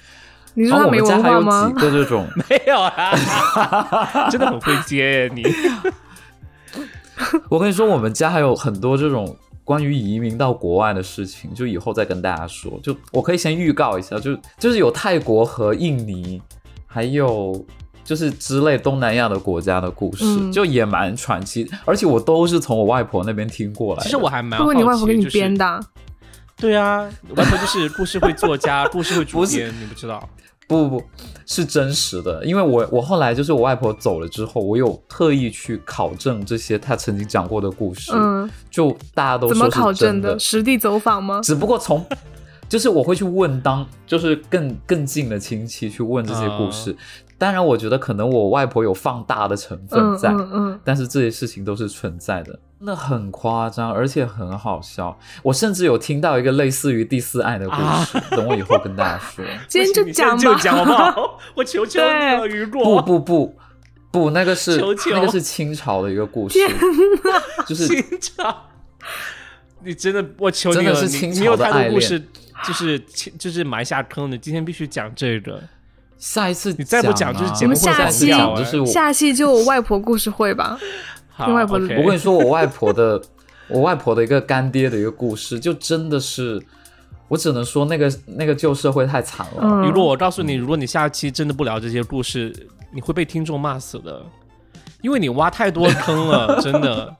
[0.55, 1.73] 你然后我说他没文们家还有化吗几？
[1.81, 3.11] 个这种， 没有啊，
[4.31, 5.43] 真的很会接耶 你。
[7.49, 12.79] 我跟你说，我们家还有很多这种关于移民到国外的事情，就以后再跟大家说。
[12.83, 16.41] 就我可以先预告一下，就就是有泰国和印尼，
[16.85, 17.65] 还有
[18.03, 24.03] 就是之类东南亚的国家的故事，嗯就也蛮传奇，而且我都是从我外婆那边听过来的。
[24.03, 25.79] 其实我还蛮会不好奇，会你外婆给你就是编的啊？
[26.57, 30.27] 对啊，外婆就是 故事会作家， 故事会主不是编，你不知道？
[30.67, 31.05] 不不不
[31.45, 40.39] 是真实的，因为我我后来就是我外婆走了之后，我有特意去考证这些她曾经讲过的故事，嗯，就大家都怎么考证的？
[40.39, 41.39] 实地走访吗？
[41.43, 42.03] 只不过从，
[42.67, 46.95] 就是我会去问当，就是更更近的亲戚去问这些故事。
[47.37, 55.17] 当然，我觉得可能我外婆有放大的成分嗯在，嗯嗯，但是这些事情都是存在的，真的很夸张，而且很好笑。
[55.43, 59.43] 我甚至有听到一个类似于第四爱的故事，等我以后跟大家说。
[59.67, 61.39] 今天就讲吧，就讲好不好？
[61.55, 63.01] 我求求你了，雨不果。
[63.01, 63.55] 不不
[64.11, 66.59] 不，那个是求求那个是清朝的一个故事，
[67.65, 68.55] 就是清朝，
[69.83, 72.21] 你真的，我求你真的了，是清朝你你有的爱恋太多故事，
[72.65, 72.99] 就是
[73.39, 75.61] 就是埋下坑的，今天必须讲这个。
[76.17, 80.79] 下一次你再不讲啊就是节我们目会下期讲就是我下期就有外婆故事会吧？
[81.35, 83.21] 好另外不 OK 我跟你说， 我外婆的，
[83.67, 86.61] 我外婆的一个干爹的一个故事，就真的是，
[87.27, 89.61] 我只能说那个那个旧社会太惨了。
[89.61, 92.55] 嗯，如果我告诉你，如果你下期真的不聊这些故事，
[92.93, 94.23] 你会被听众骂死的，
[95.01, 97.13] 因为你挖太多坑了， 真的。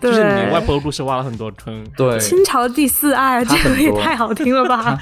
[0.00, 1.84] 就对是你外婆的故事挖了很多坑。
[1.96, 4.96] 对，清朝第四爱，这个也太好听了吧？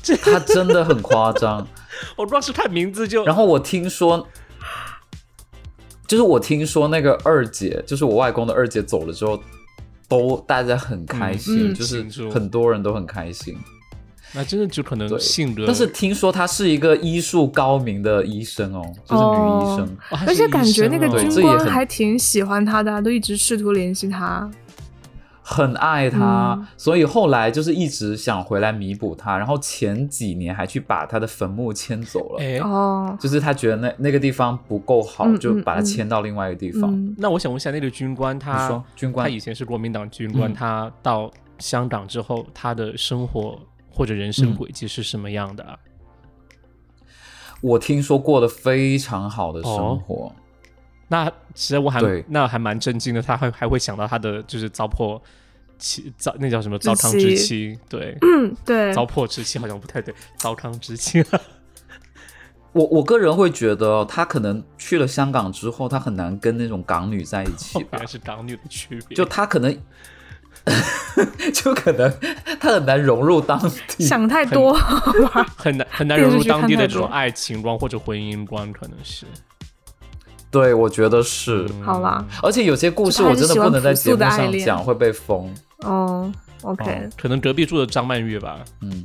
[0.00, 1.66] 这他真的很夸张。
[2.14, 4.24] 我光是看名字就，然后我听说，
[6.06, 9.40] 就是我听说那个二姐，就是我外公的二姐走了之后，
[10.08, 13.56] 都大家很开心，嗯就是很多人都很开心。
[14.32, 19.96] 那真的就可能性格，但是听说她是一个医术高明的医生哦，就是女医生。
[20.26, 24.50] 而且感觉那个军官还挺喜欢她的啊，都一直试图联系他。
[25.48, 26.66] 很爱他，嗯。
[26.76, 32.42] 所以后来就是一直想回来弥补他，然后前几年还去把他的坟墓迁走了。
[32.42, 35.84] 哎，哦，就是他觉得那那个地方不够好，嗯就把它嗯。
[35.84, 36.92] 嗯迁到另外一个地方。
[36.92, 39.24] 嗯，那我想问一下，那个军官你他说军官。
[39.24, 40.54] 他以前是国民党军官，嗯。
[40.54, 41.30] 他到
[41.60, 43.56] 香港之后，他的生活
[43.88, 45.78] 或者人生嗯轨迹是什么样的啊？
[47.62, 49.62] 我听说过的非常好的哦。
[49.62, 50.32] 生活，
[51.08, 55.20] 那其实我还那还蛮震惊的，他还还会想到他的就是糟粕
[55.78, 61.24] 妻糟那叫什么糟糠之妻妻，对，嗯，对，糟粕之妻好像不太对，糟糠之妻。
[62.72, 68.06] 我我个人会觉得，他可能去了香港之后，他很难跟那种港女在一起吧 原来。
[68.06, 69.74] 是港女的区别，就他可能，
[71.54, 72.12] 就可能
[72.60, 74.04] 他很难融入当地。
[74.04, 74.74] 想太多，
[75.56, 79.24] 很难很难融入当地的这种爱情观或者婚姻观，可能是。
[80.56, 81.66] 对，我觉得是。
[81.68, 85.54] 嗯好啦，而且有些故事我真的不能在节目上讲，会被封。
[85.82, 89.04] 哦，OK，可能隔壁住的张曼玉吧，嗯，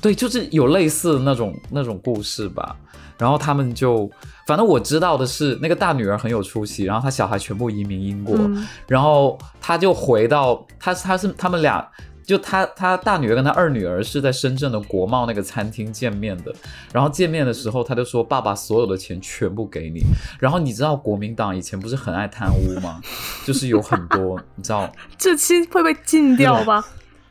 [0.00, 2.76] 对，就是有类似的那种那种故事吧。
[3.18, 4.08] 然后他们就，
[4.46, 11.84] 反正我知道的是，那个大女儿很有出息，然后她小孩全部移民英国，嗯然后她就回到她她是他们俩。
[12.26, 16.52] 就他他大女儿跟他二女儿是在深圳的国贸那个餐厅见面的，
[16.92, 20.02] 然后见面的时候他就说爸爸所有的钱全部给你，
[20.40, 23.00] 然后你知道国民党以前不是很爱贪污吗？
[23.46, 26.84] 就是有很多你知道，这期会被禁掉吧？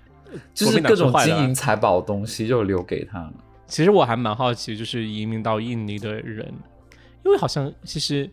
[0.56, 3.30] 就是各种金银财宝的东西就留给他。
[3.68, 6.54] 其实我还蛮好奇，就是移民到印尼的人，
[7.26, 8.30] 因为好像其实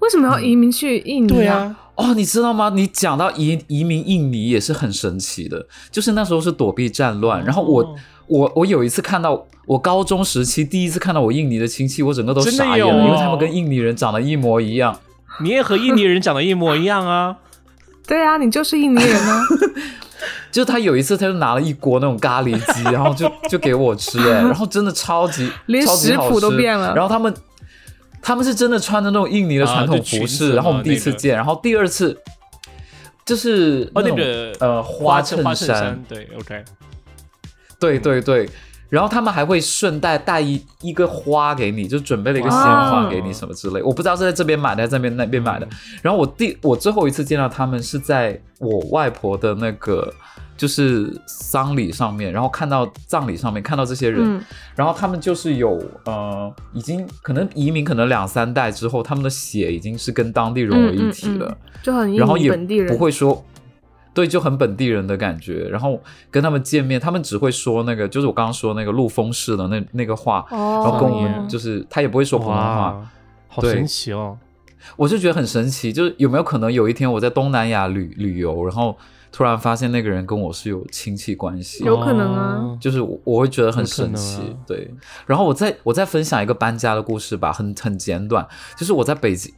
[0.00, 2.70] 为什么要移民去印尼啊？，哦，你知道吗？
[2.74, 7.94] 你讲到移移民印尼也是很神奇的，就是那时候是躲避战乱，然后我、哦
[8.28, 14.98] 我我有一次看到我高中时期第一次看到我印尼的亲戚，我整个都傻眼了，有因为他们跟印尼人长得一模一样。
[15.38, 17.36] 你也和印尼人长得一模一样啊。
[18.04, 19.40] 对啊，你就是印尼人啊。
[20.50, 27.32] 就他有一次他就拿了一锅那种咖喱鸡，然后就就给我吃、哎，然后真的超级连食谱都变了然后他们
[28.26, 32.20] 他们是真的穿着那种印尼的传统服饰，子然后我们第一次见，然后第二次
[33.24, 36.64] 就是哦，那种个呃花衬衫，对，OK，
[37.78, 38.50] 对对对，
[38.88, 43.80] 然后他们还会顺带带一一个花给你，就准备了一个鲜花给你什么之类。
[43.80, 45.68] 我不知道是在这边买的，还是在那边那边买的。
[46.02, 50.12] 然后我第我最后一次见到他们是在我外婆的那个
[50.56, 54.42] 就是丧礼上面，然后看到葬礼上面看到这些人，嗯
[54.74, 61.46] 然后他们就是有呃，已经可能移民可能两三代之后，他们的血已经是跟当地融为一体了。
[61.46, 63.44] 嗯嗯嗯就很然后也本地人，不会说，
[64.12, 65.68] 对，就很本地人的感觉。
[65.68, 73.08] 然后跟他们见面，他们只会说那个，就是我刚刚说那个陆丰式的那那个话，哦，然后跟我们哦就是他也不会说普通话，
[73.48, 74.36] 好神奇哦。
[74.96, 75.92] 我就觉得很神奇。
[75.92, 78.96] 就是有没有可能有一天我在东南亚旅旅游，然后
[79.30, 82.54] 突然发现那个人跟我是有亲戚关系，有可能啊。
[82.56, 82.78] 哦。
[82.80, 84.56] 就是我我会觉得很神奇，啊。
[84.66, 84.90] 对。
[85.26, 89.52] 然后我再我再分享一个搬家的故事吧，很很简短，就是我在北京，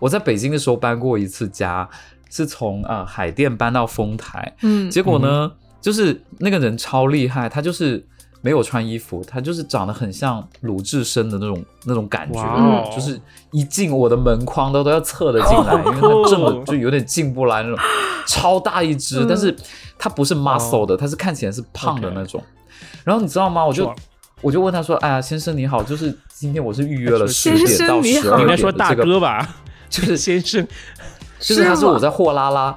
[0.00, 1.88] 我在北京的时候搬过一次家，
[2.30, 8.06] 是从呃海淀搬到丰台，嗯，结果呢，就是那个人超厉害，他就是
[8.44, 13.18] 没有穿衣服，他就是长得很像鲁智深的那种那种感觉，就是
[13.52, 17.78] 一进我的门框都都要侧着进来， 因为他正的就有点进不来那种，
[18.26, 19.26] 超大一只，嗯。
[19.26, 19.56] 但是
[19.98, 22.42] 他不是 muscle 的，他是看起来是胖的那种。
[23.02, 23.64] 然后你知道吗？
[23.64, 23.90] 我就
[24.42, 29.56] 我就问他说：“哎呀，先生你好，就是今天我是预约了十点到十二点你应该说大哥吧，
[29.88, 30.68] 就是先生，
[31.40, 32.74] 就是他是我在货拉拉。”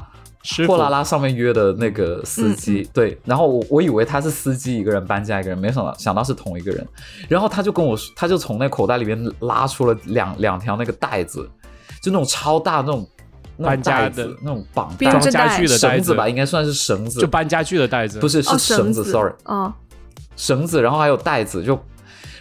[0.67, 6.87] 货拉拉上面约的那个司机，嗯对，然后我我以为他是司机一个人搬家一个人，没想到想到是同一个人，
[7.27, 11.49] 然后他就跟我说，他就从那口袋里面拉出了两两条那个袋子，
[12.01, 13.07] 就那种超大那种
[13.57, 14.29] 那种搬家的。
[14.41, 15.19] 那种绑编带。
[15.19, 16.15] 织袋装家具的袋子绳子。
[16.15, 19.73] 吧，应该算是绳子，就搬家具的袋子，不是是哦绳子子，sorry，啊，
[20.35, 21.77] 绳子，然后还有袋子，就，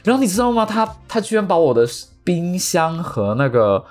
[0.04, 0.64] 然后你知道吗？
[0.64, 1.87] 他他居然把我的
[2.22, 3.82] 冰箱和那个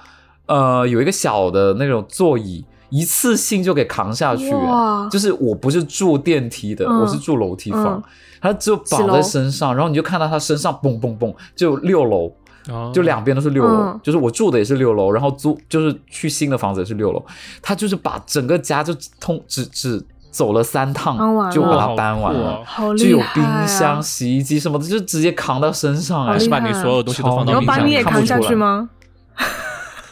[0.46, 5.08] 呃有一个小的那种座椅一次性就给扛下去，哇。
[5.10, 7.00] 就是我不是住电梯的，嗯。
[7.00, 8.04] 我是住楼梯房嗯，
[8.42, 12.32] 他只有绑在身上，然后你就看到他身上嘣嘣嘣，就六楼，
[12.70, 12.92] 哦。
[12.94, 14.00] 就两边都是六楼，嗯。
[14.04, 17.26] 就是我住的也是六楼，然后租就是去新的房子也是六楼，
[17.62, 21.52] 他就是把整个家就通只只走了三趟了。
[21.52, 22.64] 就把它搬完了。
[22.98, 23.66] 就有冰啊！
[23.66, 28.50] 箱、洗衣机什么的，就直接扛到身上哎是把你所有东西都放到冰箱里然后把你也扛下出来。
[28.50, 28.90] 去吗？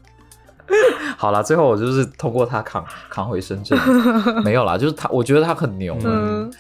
[1.17, 3.79] 好了，最后我就是通过他扛扛回深圳，
[4.45, 5.97] 没有啦，就是他，我觉得他很牛。
[6.05, 6.51] 嗯，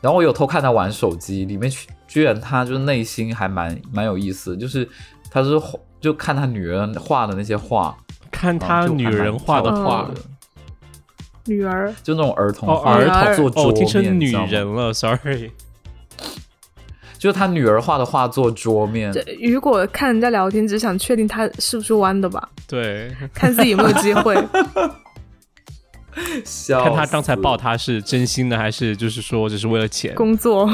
[0.00, 4.88] 然后我有偷看他玩手机，里面居居然他就是内心还蛮蛮有意思，就是
[5.30, 5.50] 他是
[6.00, 7.96] 就看他女儿画的那些画，
[8.30, 10.10] 看他女人画的画。
[11.46, 15.50] 女儿，就那种儿童哦，画儿童做桌哦，听成女人了，sorry。
[17.20, 24.34] 就是他女儿画的画作桌面这，如果看人家聊天，只想确定他是不是弯的吧，对，看自己有没有机会。
[26.44, 30.14] 笑看他刚才抱他是真心的，还是就是说只是为了钱？
[30.14, 30.66] 工作，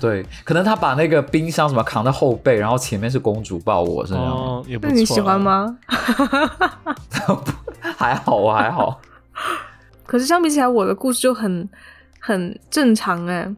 [0.00, 4.32] 对，可能他把那个冰箱什么扛在后背，然后前面是公主抱我，是这样吗？
[4.34, 4.92] 哦，也不错。
[4.92, 5.38] 那你喜欢？
[5.38, 5.76] 吗？
[7.96, 8.98] 还好，我还好。
[10.06, 11.68] 可是相比起来，我的故事就很
[12.18, 13.54] 很正常哎。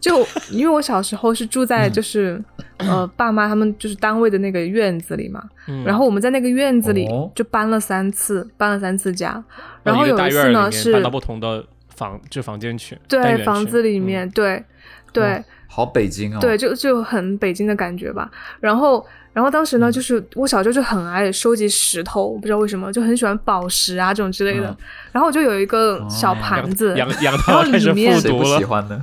[0.00, 2.42] 就因为我小时候是住在就是、
[2.78, 9.44] 呃爸妈他们就是单位的那个院子里嘛，嗯然后我们在那个院子里哦就搬了三次，搬了三次家，哦
[9.82, 14.62] 然后有一次呢是搬到不同的房，就房间去，对去房子里嗯面，对
[15.12, 16.38] 对好北京哦。
[16.40, 18.30] 对，就就很北京的感觉吧。
[18.60, 24.68] 然后，然后当时嗯呢，就是我小时候就很爱收集石头，我不知道为什么，就很喜欢宝石啊这种之类的。
[24.68, 24.76] 嗯
[25.12, 28.64] 然后我就有一个小哦盘子，然后涛开始里面复读谁不喜。
[28.66, 29.02] 欢呢？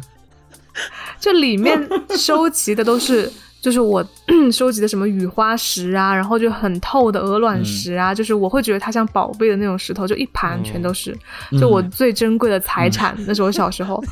[1.23, 3.31] 就里面收集的都是。
[3.63, 4.05] 就是我
[4.51, 11.17] 收集的什么雨花石啊，然后就很透的鹅卵石啊，就是我会觉得它像宝贝的那种石头，就一盘全都是，
[11.57, 13.15] 就我最珍贵的财产。
[13.25, 14.03] 那是我小时候，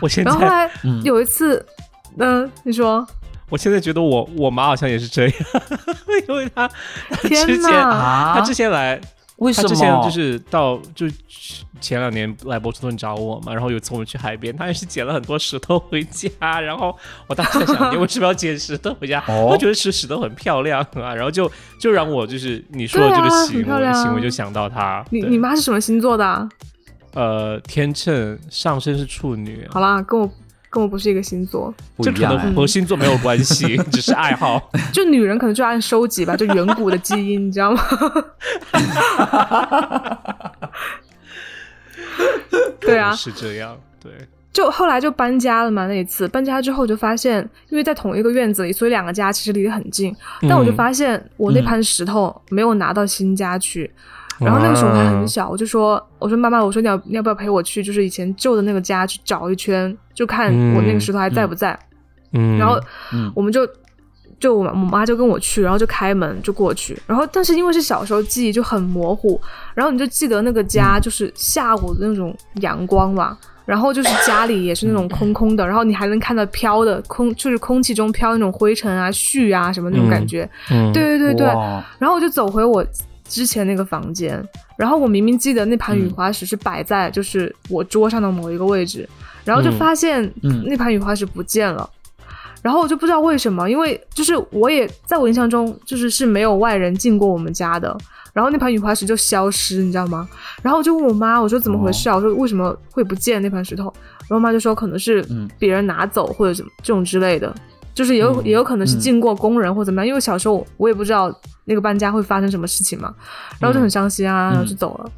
[0.00, 0.08] 我。
[0.08, 1.02] 现在，然后后来嗯。
[1.02, 1.66] 有一次，
[2.18, 3.04] 嗯、你说，
[3.48, 5.34] 我现在觉得我我妈好像也是这样，
[6.28, 6.68] 因为她
[7.08, 9.00] 她天之前哪啊她之前来，
[9.40, 9.68] 为什么？
[9.68, 11.06] 她之前就是到就
[11.80, 16.28] 前两年来波士顿找我嘛，然后有一次我们去海边，他也是捡了很多石头回家，
[16.60, 19.22] 然后我当时在想，你为什么要捡石头回家？
[19.28, 21.50] 哦我觉得石石头很漂亮啊，然后就
[21.80, 26.48] 就让我就是你说的这个行为、行为就想到他，你你妈是什么星座的、啊？
[27.14, 30.30] 呃天秤上升是处女，好啦，跟我
[30.70, 31.74] 跟我不是一个星座。
[31.98, 34.70] 这可能和星座没有关系， 只是爱好。
[34.94, 37.82] 就女人可能就按收集吧，就远古的基因， 你知道吗？
[42.80, 44.12] 对啊，是这样，对，
[44.52, 45.86] 就后来就搬家了嘛。
[45.86, 50.14] 那一次搬家之后，就发现因为在同一个院子里，所以两个家其实离得很近。
[50.42, 53.90] 但我就发现我那盘石头没有拿到新家去。
[54.40, 61.78] 然后那个时候我还很小，我就说：“我说妈妈，我说你要你要不要陪我去，就是以前旧的那个家去找一圈，就看我那个石头还在不在。
[62.32, 62.80] 嗯，然后
[63.12, 63.30] 嗯。
[63.34, 63.68] 我们就
[64.38, 69.38] 就我我妈就跟我去，然后就开门就过去，然后但是因为是小时候记忆就很模糊，
[69.74, 81.46] 然后你就记得那个家就是下午的那种阳光嘛，然后就是家里也是那种空空的，然后你还能看到飘的空，就是空气中飘那种灰尘啊、絮啊什么那种感觉，嗯，对对对对，
[81.98, 82.82] 然后我就走回我
[83.30, 89.08] 之前那个房间，然后我明明记得那盘雨花石是摆在就是我桌上的某一个位置，
[89.44, 91.88] 然后就嗯发现嗯那盘雨花石不见了。
[92.60, 97.96] 然后我就不知道为什么，因为就是我也在我印象中就是是没有外人进过我们家的，
[98.34, 100.28] 然后那盘雨花石就消失，你知道吗？
[100.60, 102.16] 然后我就问我妈，我说怎么回事啊？
[102.16, 103.84] 我说为什么会不见那盘石头？
[103.84, 107.54] 然后我妈就说可能是嗯别人拿走或者什么这种之类的，
[107.94, 111.32] 就是也有、嗯也有可能是进过工人或怎么样，因为小时候我也不知道
[111.64, 113.14] 那个搬家会发生什么事情嘛，
[113.58, 115.10] 然后就很伤心啊，嗯然后就走了，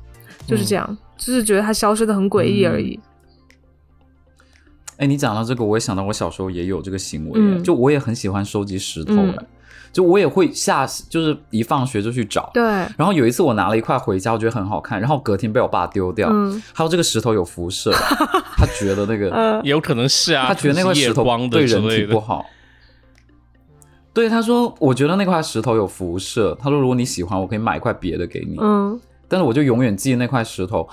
[0.46, 2.98] 就是这样，就是觉得它消失的很诡异而已。
[4.98, 9.44] 哎，你讲到这个，我也想到我小时候也有这个行为，嗯就我也很喜欢收集石头，嗯哎、
[9.92, 12.50] 就我也会下，就是一放学就去找。
[12.54, 16.28] 对，然后有一次我拿了一块回家，我觉得很好看，然后隔天被我爸丢掉。
[16.30, 17.90] 嗯还有这个石头有辐射，
[18.56, 21.82] 他觉得那个， 有可能是啊，他觉得那块石头对人。
[21.88, 22.46] 体不好。
[24.14, 26.56] 对，他说，我觉得那块石头有辐射。
[26.60, 28.56] 他说，如果你喜欢，我可以买一块别的给你。
[28.60, 30.86] 嗯但是我就永远记得那块石头，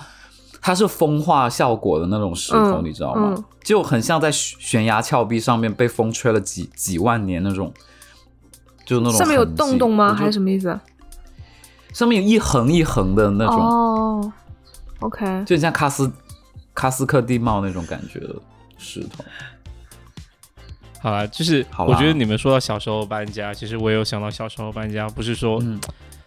[0.62, 3.34] 它是风化效果的那种石头，嗯你知道吗？
[3.36, 7.70] 嗯就很像在悬悬崖峭壁上面被风吹了几几万年那种，
[8.86, 10.14] 就那种上面有洞洞吗？
[10.14, 10.80] 还是什么意思？
[11.92, 14.32] 上面有一横一横的那种，哦
[15.00, 16.10] ，OK，就很像喀斯
[16.74, 18.34] 喀斯克地貌那种感觉的
[18.78, 19.22] 石头。
[21.00, 25.80] 好啦，就是我觉得你们说到小时候搬家，其实我也有想到小时候搬家，不是说、嗯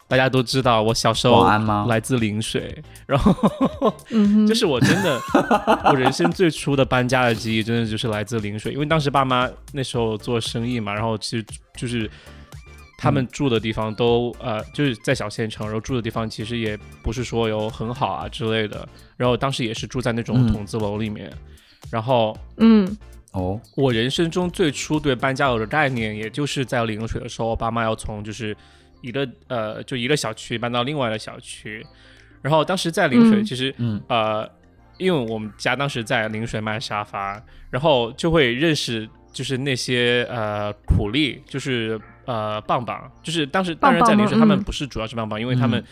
[0.05, 1.43] 大家都知道我小时候
[1.87, 3.33] 来自陵水，然后
[4.47, 5.19] 就是我真的
[5.89, 12.09] 我人生最初的搬家的记忆，真的就是来自陵水，因为当时爸妈那时候做生意嘛，然后其实就是。
[12.95, 18.87] 他们住的地方都、呃，就是在小县城，然后住的地方其实也不是说有很好啊之类的。
[19.17, 21.29] 然后当时也是住在那种嗯筒子楼里面，
[21.91, 22.97] 然后嗯
[23.33, 28.55] 哦，我人生中最初对搬家有的概念，也就是在陵水的时候，我爸妈要从就是
[29.01, 31.83] 一个呃就一个小区搬到另外的小区，
[32.43, 34.47] 然后当时在陵水，嗯其实、嗯呃，
[34.99, 45.83] 因为我们家当时在陵水卖沙发，然后就会认识就是那些呃苦力，就是呃棒棒，就是当时当然在陵水，他们不是主要是棒棒，因为他们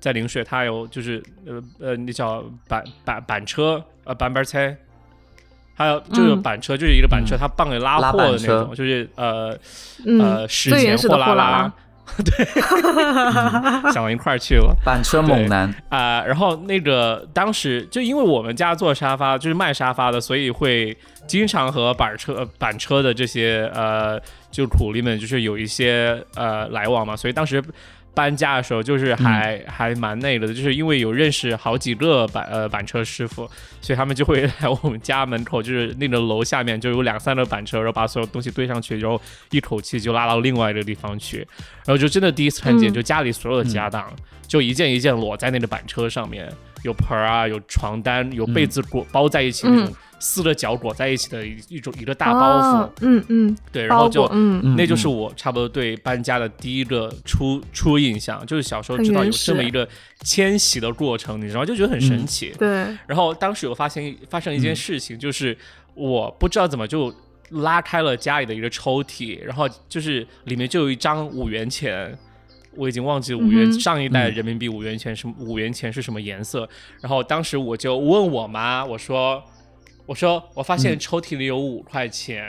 [0.00, 4.74] 在陵水，他有就是呃呃那叫板板板车呃板板车。
[5.78, 9.56] 还有就是板车，就是一个板车，它帮你拉货的那种，就是呃
[10.18, 11.72] 呃史前货拉拉，
[12.24, 12.44] 对，
[13.92, 14.74] 想到一块儿去了。
[14.84, 15.72] 板车猛男。
[15.88, 20.98] 啊，然后那个当时就因为我们家做沙发，就是卖沙发的，所以会
[21.28, 24.20] 经常和板车板车的这些呃
[24.50, 27.62] 就苦力们就是有一些呃来往嘛，所以当时。
[28.14, 33.48] 搬家的时候就是还还蛮那个的，就是因为有认识好几个板呃板车师傅，
[33.80, 41.38] 所以他们就会来我们家门口，就是那个楼下面就有两三个板车，然后把所有东西堆上去，然后一口气就拉到另外一个地方去，
[41.84, 44.04] 然后就真的第一次看见，就家里所有的家当
[44.46, 46.50] 就一件一件摞在那个板车上面，
[46.82, 49.94] 有盆儿啊，有床单，有被子裹包在一起那种。
[50.20, 59.88] 四个脚裹在一起的一一种一个大包袱，嗯嗯，对，然后就，嗯，那就是我差不多对搬家的第一个初初印象，就是小时候知道有这么一个
[60.22, 62.68] 迁徙的过程，你知道就觉得很神奇，对。
[63.06, 65.56] 然后当时有发现发生一件事情，就是
[65.94, 67.14] 我不知道怎么就
[67.50, 72.18] 拉开了家里的一个抽屉，然后就是里面就有一张五元钱，
[72.74, 76.68] 我已经忘记五元上一代人民币五元钱什么五元钱是什么颜色，
[77.00, 79.40] 然后当时我就问我妈，我说。
[80.08, 82.42] 我说，我发现抽屉里有五块钱，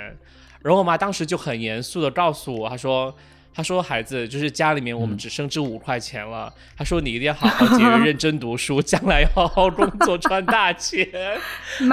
[0.62, 3.14] 然后我妈当时就很严肃的告诉我，她说，
[3.54, 11.06] 她说孩子，就是家里面我们只剩这五块钱了，她说你一定要好好节约， 认真读书，将来要好好工作赚大钱。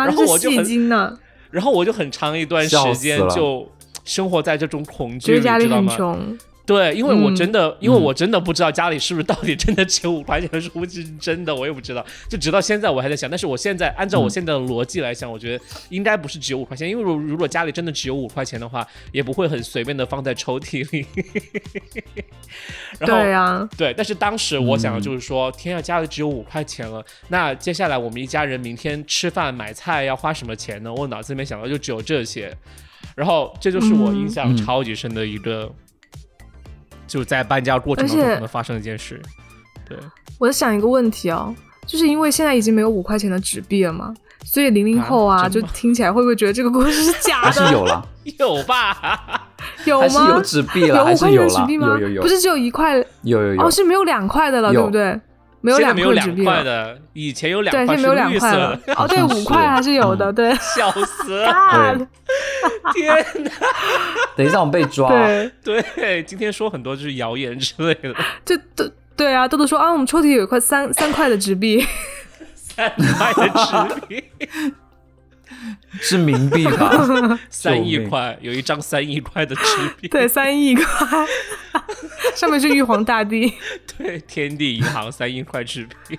[0.06, 0.64] 然后我就很，
[1.50, 3.68] 然后我就很长一段时间就
[4.04, 5.96] 生活在这种恐惧里，知道吗？
[6.66, 12.04] 对，因为我真的，因为我真的不知道家里是不是到底真的只有五块钱，是不是真的，我也不知道。
[12.28, 13.30] 就直到现在，我还在想。
[13.30, 21.06] 但是我现在按照我现在的逻辑来想，我觉得应该不是只有五块钱，因为如如果家里真的只有五块钱的话，也不会很随便的放在抽屉里。
[22.98, 23.94] 对呀，对。
[23.96, 30.92] 但是当时我想的就是说，天啊，家里只有五块钱了，那接下来我们一家人明天吃饭买菜要花什么钱呢？
[30.92, 32.52] 我脑子里面想到就只有这些。
[33.14, 35.72] 然后这就是我印象超级深的一个。
[37.06, 39.20] 就在搬家过程中可能发生一件事，
[39.88, 39.96] 对。
[40.38, 41.54] 我在想一个问题哦，
[41.86, 44.12] 就是因为现在已经没有五块钱的纸币了嘛，
[44.44, 47.46] 所以零零后啊，就听起来会不会觉得这个故事是假的？
[47.46, 48.06] 还是有了？
[48.38, 49.48] 有吧？
[49.84, 50.28] 有吗？
[50.30, 50.98] 有纸币了？
[50.98, 51.88] 有五块钱的纸币吗？
[51.88, 52.96] 有有有，不是只有一块？
[53.22, 53.62] 有有有。
[53.62, 55.18] 哦，是没有两块的了，对不对？
[55.62, 55.96] 没有两
[56.44, 58.78] 块的，以前有两块，对，没有两块了。
[58.94, 60.54] 哦，对，五块还是有的， 对。
[60.76, 62.06] 笑死了！
[62.94, 63.50] 天哪！
[64.36, 65.08] 等一下我们被抓。
[65.10, 68.14] 对对，今天说很多就是谣言之类的。
[68.44, 71.86] 就对对啊，豆豆说啊，我们抽屉有一块三三块的纸币，
[72.54, 74.24] 三块的纸币。
[76.00, 77.38] 是冥币吧？
[77.48, 79.62] 三亿块，有一张三亿块的纸
[80.00, 80.08] 币。
[80.10, 80.84] 对，三亿块，
[82.34, 83.52] 上面是玉皇大帝。
[83.96, 86.18] 对，天地银行三亿块纸币。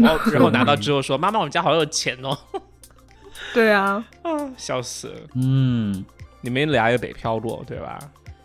[0.00, 2.38] 然后，然后拿到之后说：“妈妈，我们家好有钱哦。”
[3.54, 5.20] 对啊，啊，笑死了。
[5.34, 6.04] 嗯，
[6.40, 7.98] 你们俩也北漂过，对吧？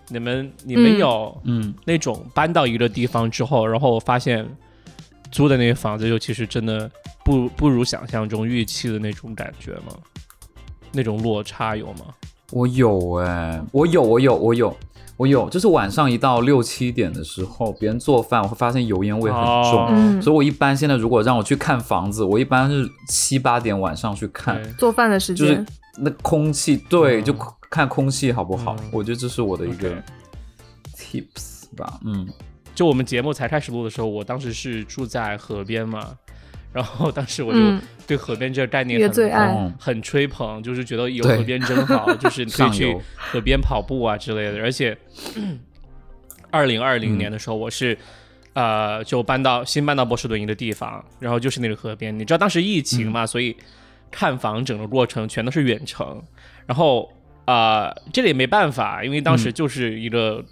[0.09, 4.47] 你们，你们有嗯那种搬到一个地方之后，然后发现
[5.31, 6.89] 租的那个房子，就其实真的
[7.25, 9.93] 不不如想象中预期的那种感觉吗？
[10.93, 12.05] 那种落差有吗？
[12.51, 14.77] 我有哎，我有，我有，我有，
[15.18, 15.49] 我有。
[15.49, 25.65] 就是晚上一到六七点的时候，别人做饭，我会发现油烟味很重，所以我一般现在如果让我去看房子，我一般是七八点晚上去看做饭的时间，就是
[25.97, 27.36] 那空气，对，就
[27.70, 28.76] 看空气好不好？
[28.91, 29.91] 我觉得这是我的一个
[30.95, 31.99] tips 吧。
[32.05, 32.28] 嗯，
[32.74, 36.15] 就我们节目才开始录的时候，我当时是住在河边嘛。
[36.74, 37.59] 然后当时我就
[38.05, 44.61] 对河边这个概念很很吹捧，就是觉得有河边真好， 就是可以去河边跑步啊之类的。
[44.61, 44.95] 而且，
[46.51, 47.97] 二零二零年的时候，我是
[48.53, 52.18] 呃就搬到新搬到波士顿一个地方，然后就是那个河边。
[52.18, 53.55] 你知道当时疫情嘛，所以
[54.11, 56.22] 看房整个过程全都是远程。
[56.65, 57.11] 然后
[57.45, 60.43] 啊，这里也没办法，因为当时就是一个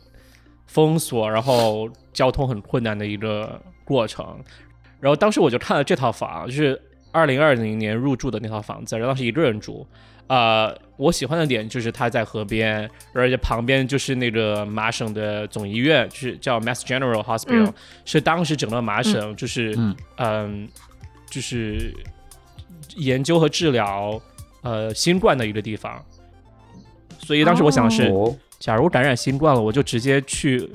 [0.65, 4.39] 封锁，然后交通很困难的一个过程。
[5.05, 6.81] 然后当时我就看了这套房，就是
[7.11, 9.85] 二零二零年入住的那套房子，然后当时一个人住。
[10.25, 17.71] 呃，我喜欢的点就是它在河边，而且旁边就是那个麻省的总医院，就是叫 Mass General Hospital，
[18.03, 19.77] 是当时整个麻省就是
[20.17, 20.67] 嗯，
[21.29, 21.93] 就是
[22.95, 24.19] 研究和治疗
[24.63, 26.03] 呃新冠的一个地方。
[27.19, 28.11] 所以当时我想的是，
[28.57, 30.67] 假如感染新冠了，我就直接去。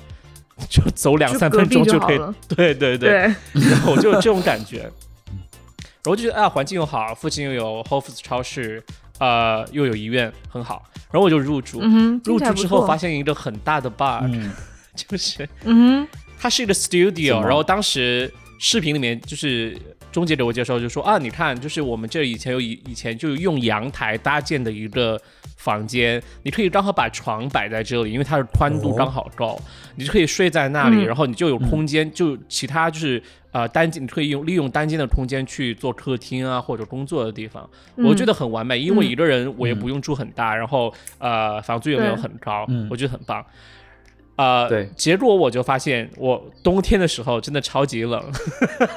[0.69, 3.11] 就走两三分钟就可以，对对对，
[3.53, 8.83] 然后我就有这种感觉，然后就觉得啊，环境又好，附近又有 Whole Foods 超市，
[9.19, 11.81] 呃，又有医院，很好，然后我就入住，
[12.25, 14.25] 入住之后发现一个很大的 bug，
[14.95, 16.07] 就是嗯
[16.39, 19.77] 它是一个 studio，然后当时视频里面就是
[20.13, 25.21] 终结者我介绍就说啊，你看，就是我们这以前有以以前就用阳台搭建的一个
[25.57, 28.95] 房间，你可以刚好把床摆在这里，因为它的宽度哦。
[28.97, 29.61] 刚好够，
[29.97, 31.07] 你就可以睡在那里，嗯。
[31.07, 38.05] 然后你就有空间，就其他就是呃单间，你可以用利用单间的空间去做客厅啊或者工作的地方，嗯。
[38.07, 39.11] 我觉得很完美，因为嗯。
[39.11, 42.89] 一个人我也不用住很大，然后呃房租也没有很高，嗯。
[42.91, 43.45] 我觉得很棒。
[44.41, 44.89] 呃，对。
[44.97, 48.23] 结果我就发现，我冬天的时候真的超级冷，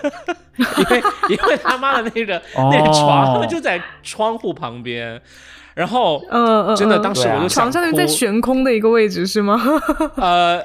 [0.57, 5.19] 因为因为他妈的那个、那个床哦就在窗户旁边，
[5.73, 9.61] 然后嗯嗯，真的嗯当时我就想床相当于在悬空的一个位置是吗？
[10.15, 10.63] 呃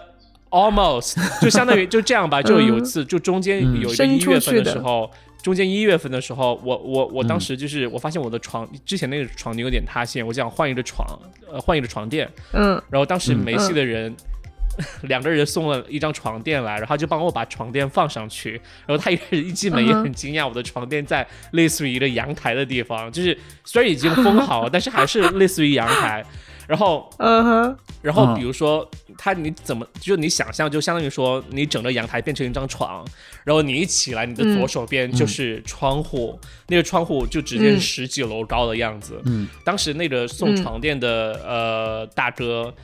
[0.50, 4.72] ，almost 就相当于就这样吧， 就有一次就中间嗯有一个一月份的的。
[4.72, 5.10] 时候，
[5.42, 7.40] 中间一月份的时候，我我我当嗯。
[7.40, 11.04] 时就是我发现我的床之前那个床垫有点塌陷，我想换一个床，
[11.50, 12.80] 呃，换一个床垫，嗯。
[12.90, 13.38] 然后当时嗯。
[13.38, 14.14] 梅西的人。
[15.08, 18.60] 两个人送了一张床垫来，然后他就帮我把床垫放上去。
[18.86, 26.24] 然后他一开始一进门也很惊讶，我的床垫在类似于一个阳台的地方，就是虽然已经封好了，但是还是类似于阳台。
[26.68, 33.02] 然后嗯哼，然后嗯比如说，他你怎么就你想象，就相当于说你整个阳台变成一张床，
[33.42, 39.18] 然后你一起来，你的左手边就是窗户，那个窗户就直接十几楼高的样子。
[39.24, 42.74] 嗯，当时那个送嗯床垫的、呃大哥，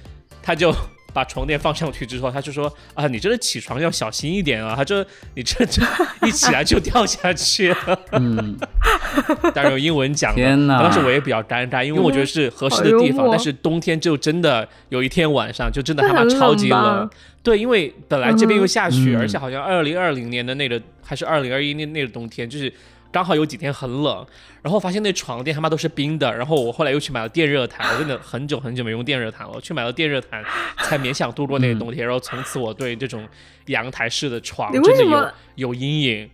[0.43, 0.75] 他就。
[1.15, 4.75] 把床垫放上去之后，他就说：“啊，你这个起床要小心一点啊！
[4.77, 5.81] 他这你这这
[6.27, 8.01] 一起来就掉下去了。
[8.11, 8.57] 嗯，
[9.55, 17.09] 当然用英文讲的，天当时我也比较尴尬，因为我觉得是合适的地方，但是冬天就真的有一天晚上就真的他妈超级冷。
[17.45, 22.73] 对，因为本来这边又下雪，嗯而且好像二零二零年的那个还是二零二一年那个冬天，就是
[23.15, 24.27] 刚好有几天很冷，
[24.61, 30.43] 然后发现那床垫他妈都是冰的，然后我后来又去买了电热毯，我真的很久很久没用电热毯了，我去买了电热毯
[30.79, 33.25] 才勉强度过那个冬天，然后从此我对这种
[33.67, 36.29] 阳台式的床真的有有阴影。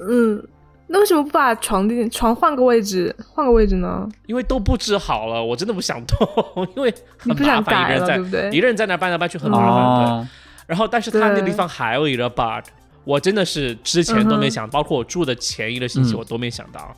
[0.00, 0.44] 嗯，
[0.88, 4.08] 那为什么不把床垫床换个位置，换个位置呢？
[4.26, 8.60] 因为都布置好了，我真的不想动，因为你不想很麻烦，一个，人在对不对一？
[8.60, 10.28] 个人在那搬来搬去很麻烦。
[10.66, 12.64] 然后但是他那对地方还有一个 bug，
[13.04, 16.96] 我真的是之前都没想，包括我住的前一个星期嗯我都没想到，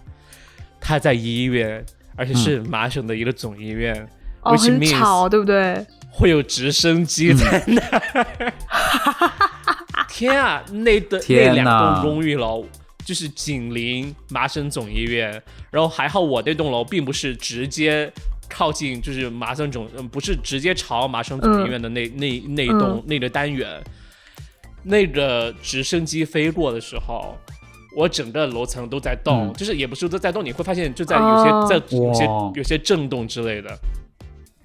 [0.80, 1.84] 他在医院，
[2.14, 4.08] 而且是麻省的一个总医院，
[4.42, 5.84] 哦很吵，对不对？
[6.10, 8.52] 会有直升机嗯在那儿。
[10.08, 12.64] 天啊，那的那两栋公寓楼
[13.04, 18.10] 就是紧邻麻省总医院，然后还好我那栋楼并不是直接
[18.48, 23.82] 靠近，就是麻省总，嗯，不是直接朝麻省总医院的那、那那一栋、那个单元。
[24.86, 27.36] 那个直升机飞过的时候，
[27.96, 29.52] 我整个楼层都在动，嗯。
[29.54, 31.66] 就是也不是都在动，你会发现就在有些、哦。
[31.68, 32.24] 在有些
[32.54, 33.76] 有些震动之类的。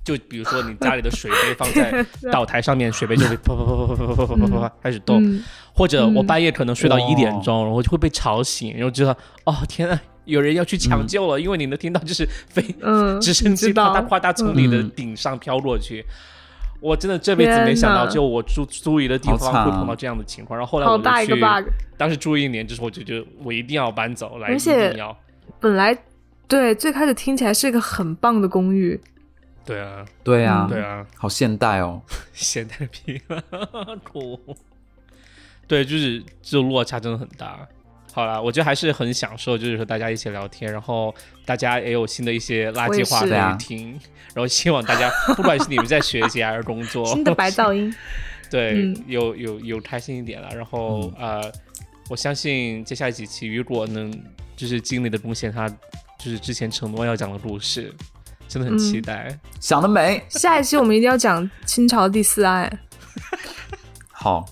[0.03, 5.43] 就比如说你家里的水杯放在 岛台上面，水杯就会啪啪啪啪啪啪啪啪啪啪开始动，嗯，
[5.75, 13.91] 或者我嗯半夜可能睡到一点钟，然后就会被吵醒，然后知道哦天啊，有人要去抢救了，因为你能听到就是飞嗯，直升机知道。
[13.91, 14.91] 夸大夸大从你的嗯。
[14.95, 16.03] 顶上飘过去。
[16.81, 20.59] 我真的这辈子没想到，就我住租一个地方会碰到这样的情况。
[20.59, 21.71] 然后后来我就好大一个去，bug。
[21.95, 24.93] 当时住一年之后，我就觉得我一定要搬走，来一而且。
[25.59, 25.95] 本来
[26.47, 28.99] 对最开始听起来是一个很棒的公寓，
[29.63, 32.01] 对啊，对啊，嗯对啊，好现代哦，
[32.33, 33.21] 现代屁，
[34.03, 34.39] 苦。
[35.67, 37.67] 对，就是这落差真的很大。
[38.13, 41.13] 好了，我觉得还是很享受，就是和大家一起聊天，然后
[41.45, 43.91] 大家也有新的一些垃圾话可以听，
[44.33, 47.93] 然后希望大家，不管是你们在学习还是工作， 新的白噪音。
[48.49, 50.49] 对，嗯有有有开心一点了。
[50.53, 51.41] 然后、呃，
[52.09, 54.11] 我相信接下来几期如果能
[54.57, 55.69] 就是经历的贡献，他
[56.19, 57.93] 就是之前承诺要讲的故事，
[58.49, 59.39] 真的很期嗯待。
[59.61, 62.69] 想得美，下一期我们一定要讲清朝第四爱。
[64.11, 64.45] 好，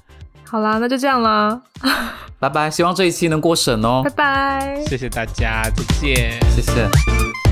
[0.50, 1.62] 好啦，那就这样啦，
[2.40, 4.84] 拜拜，希望这一期能过审哦拜，拜。
[4.88, 6.40] 谢谢大家，再见。
[6.50, 7.49] 谢谢。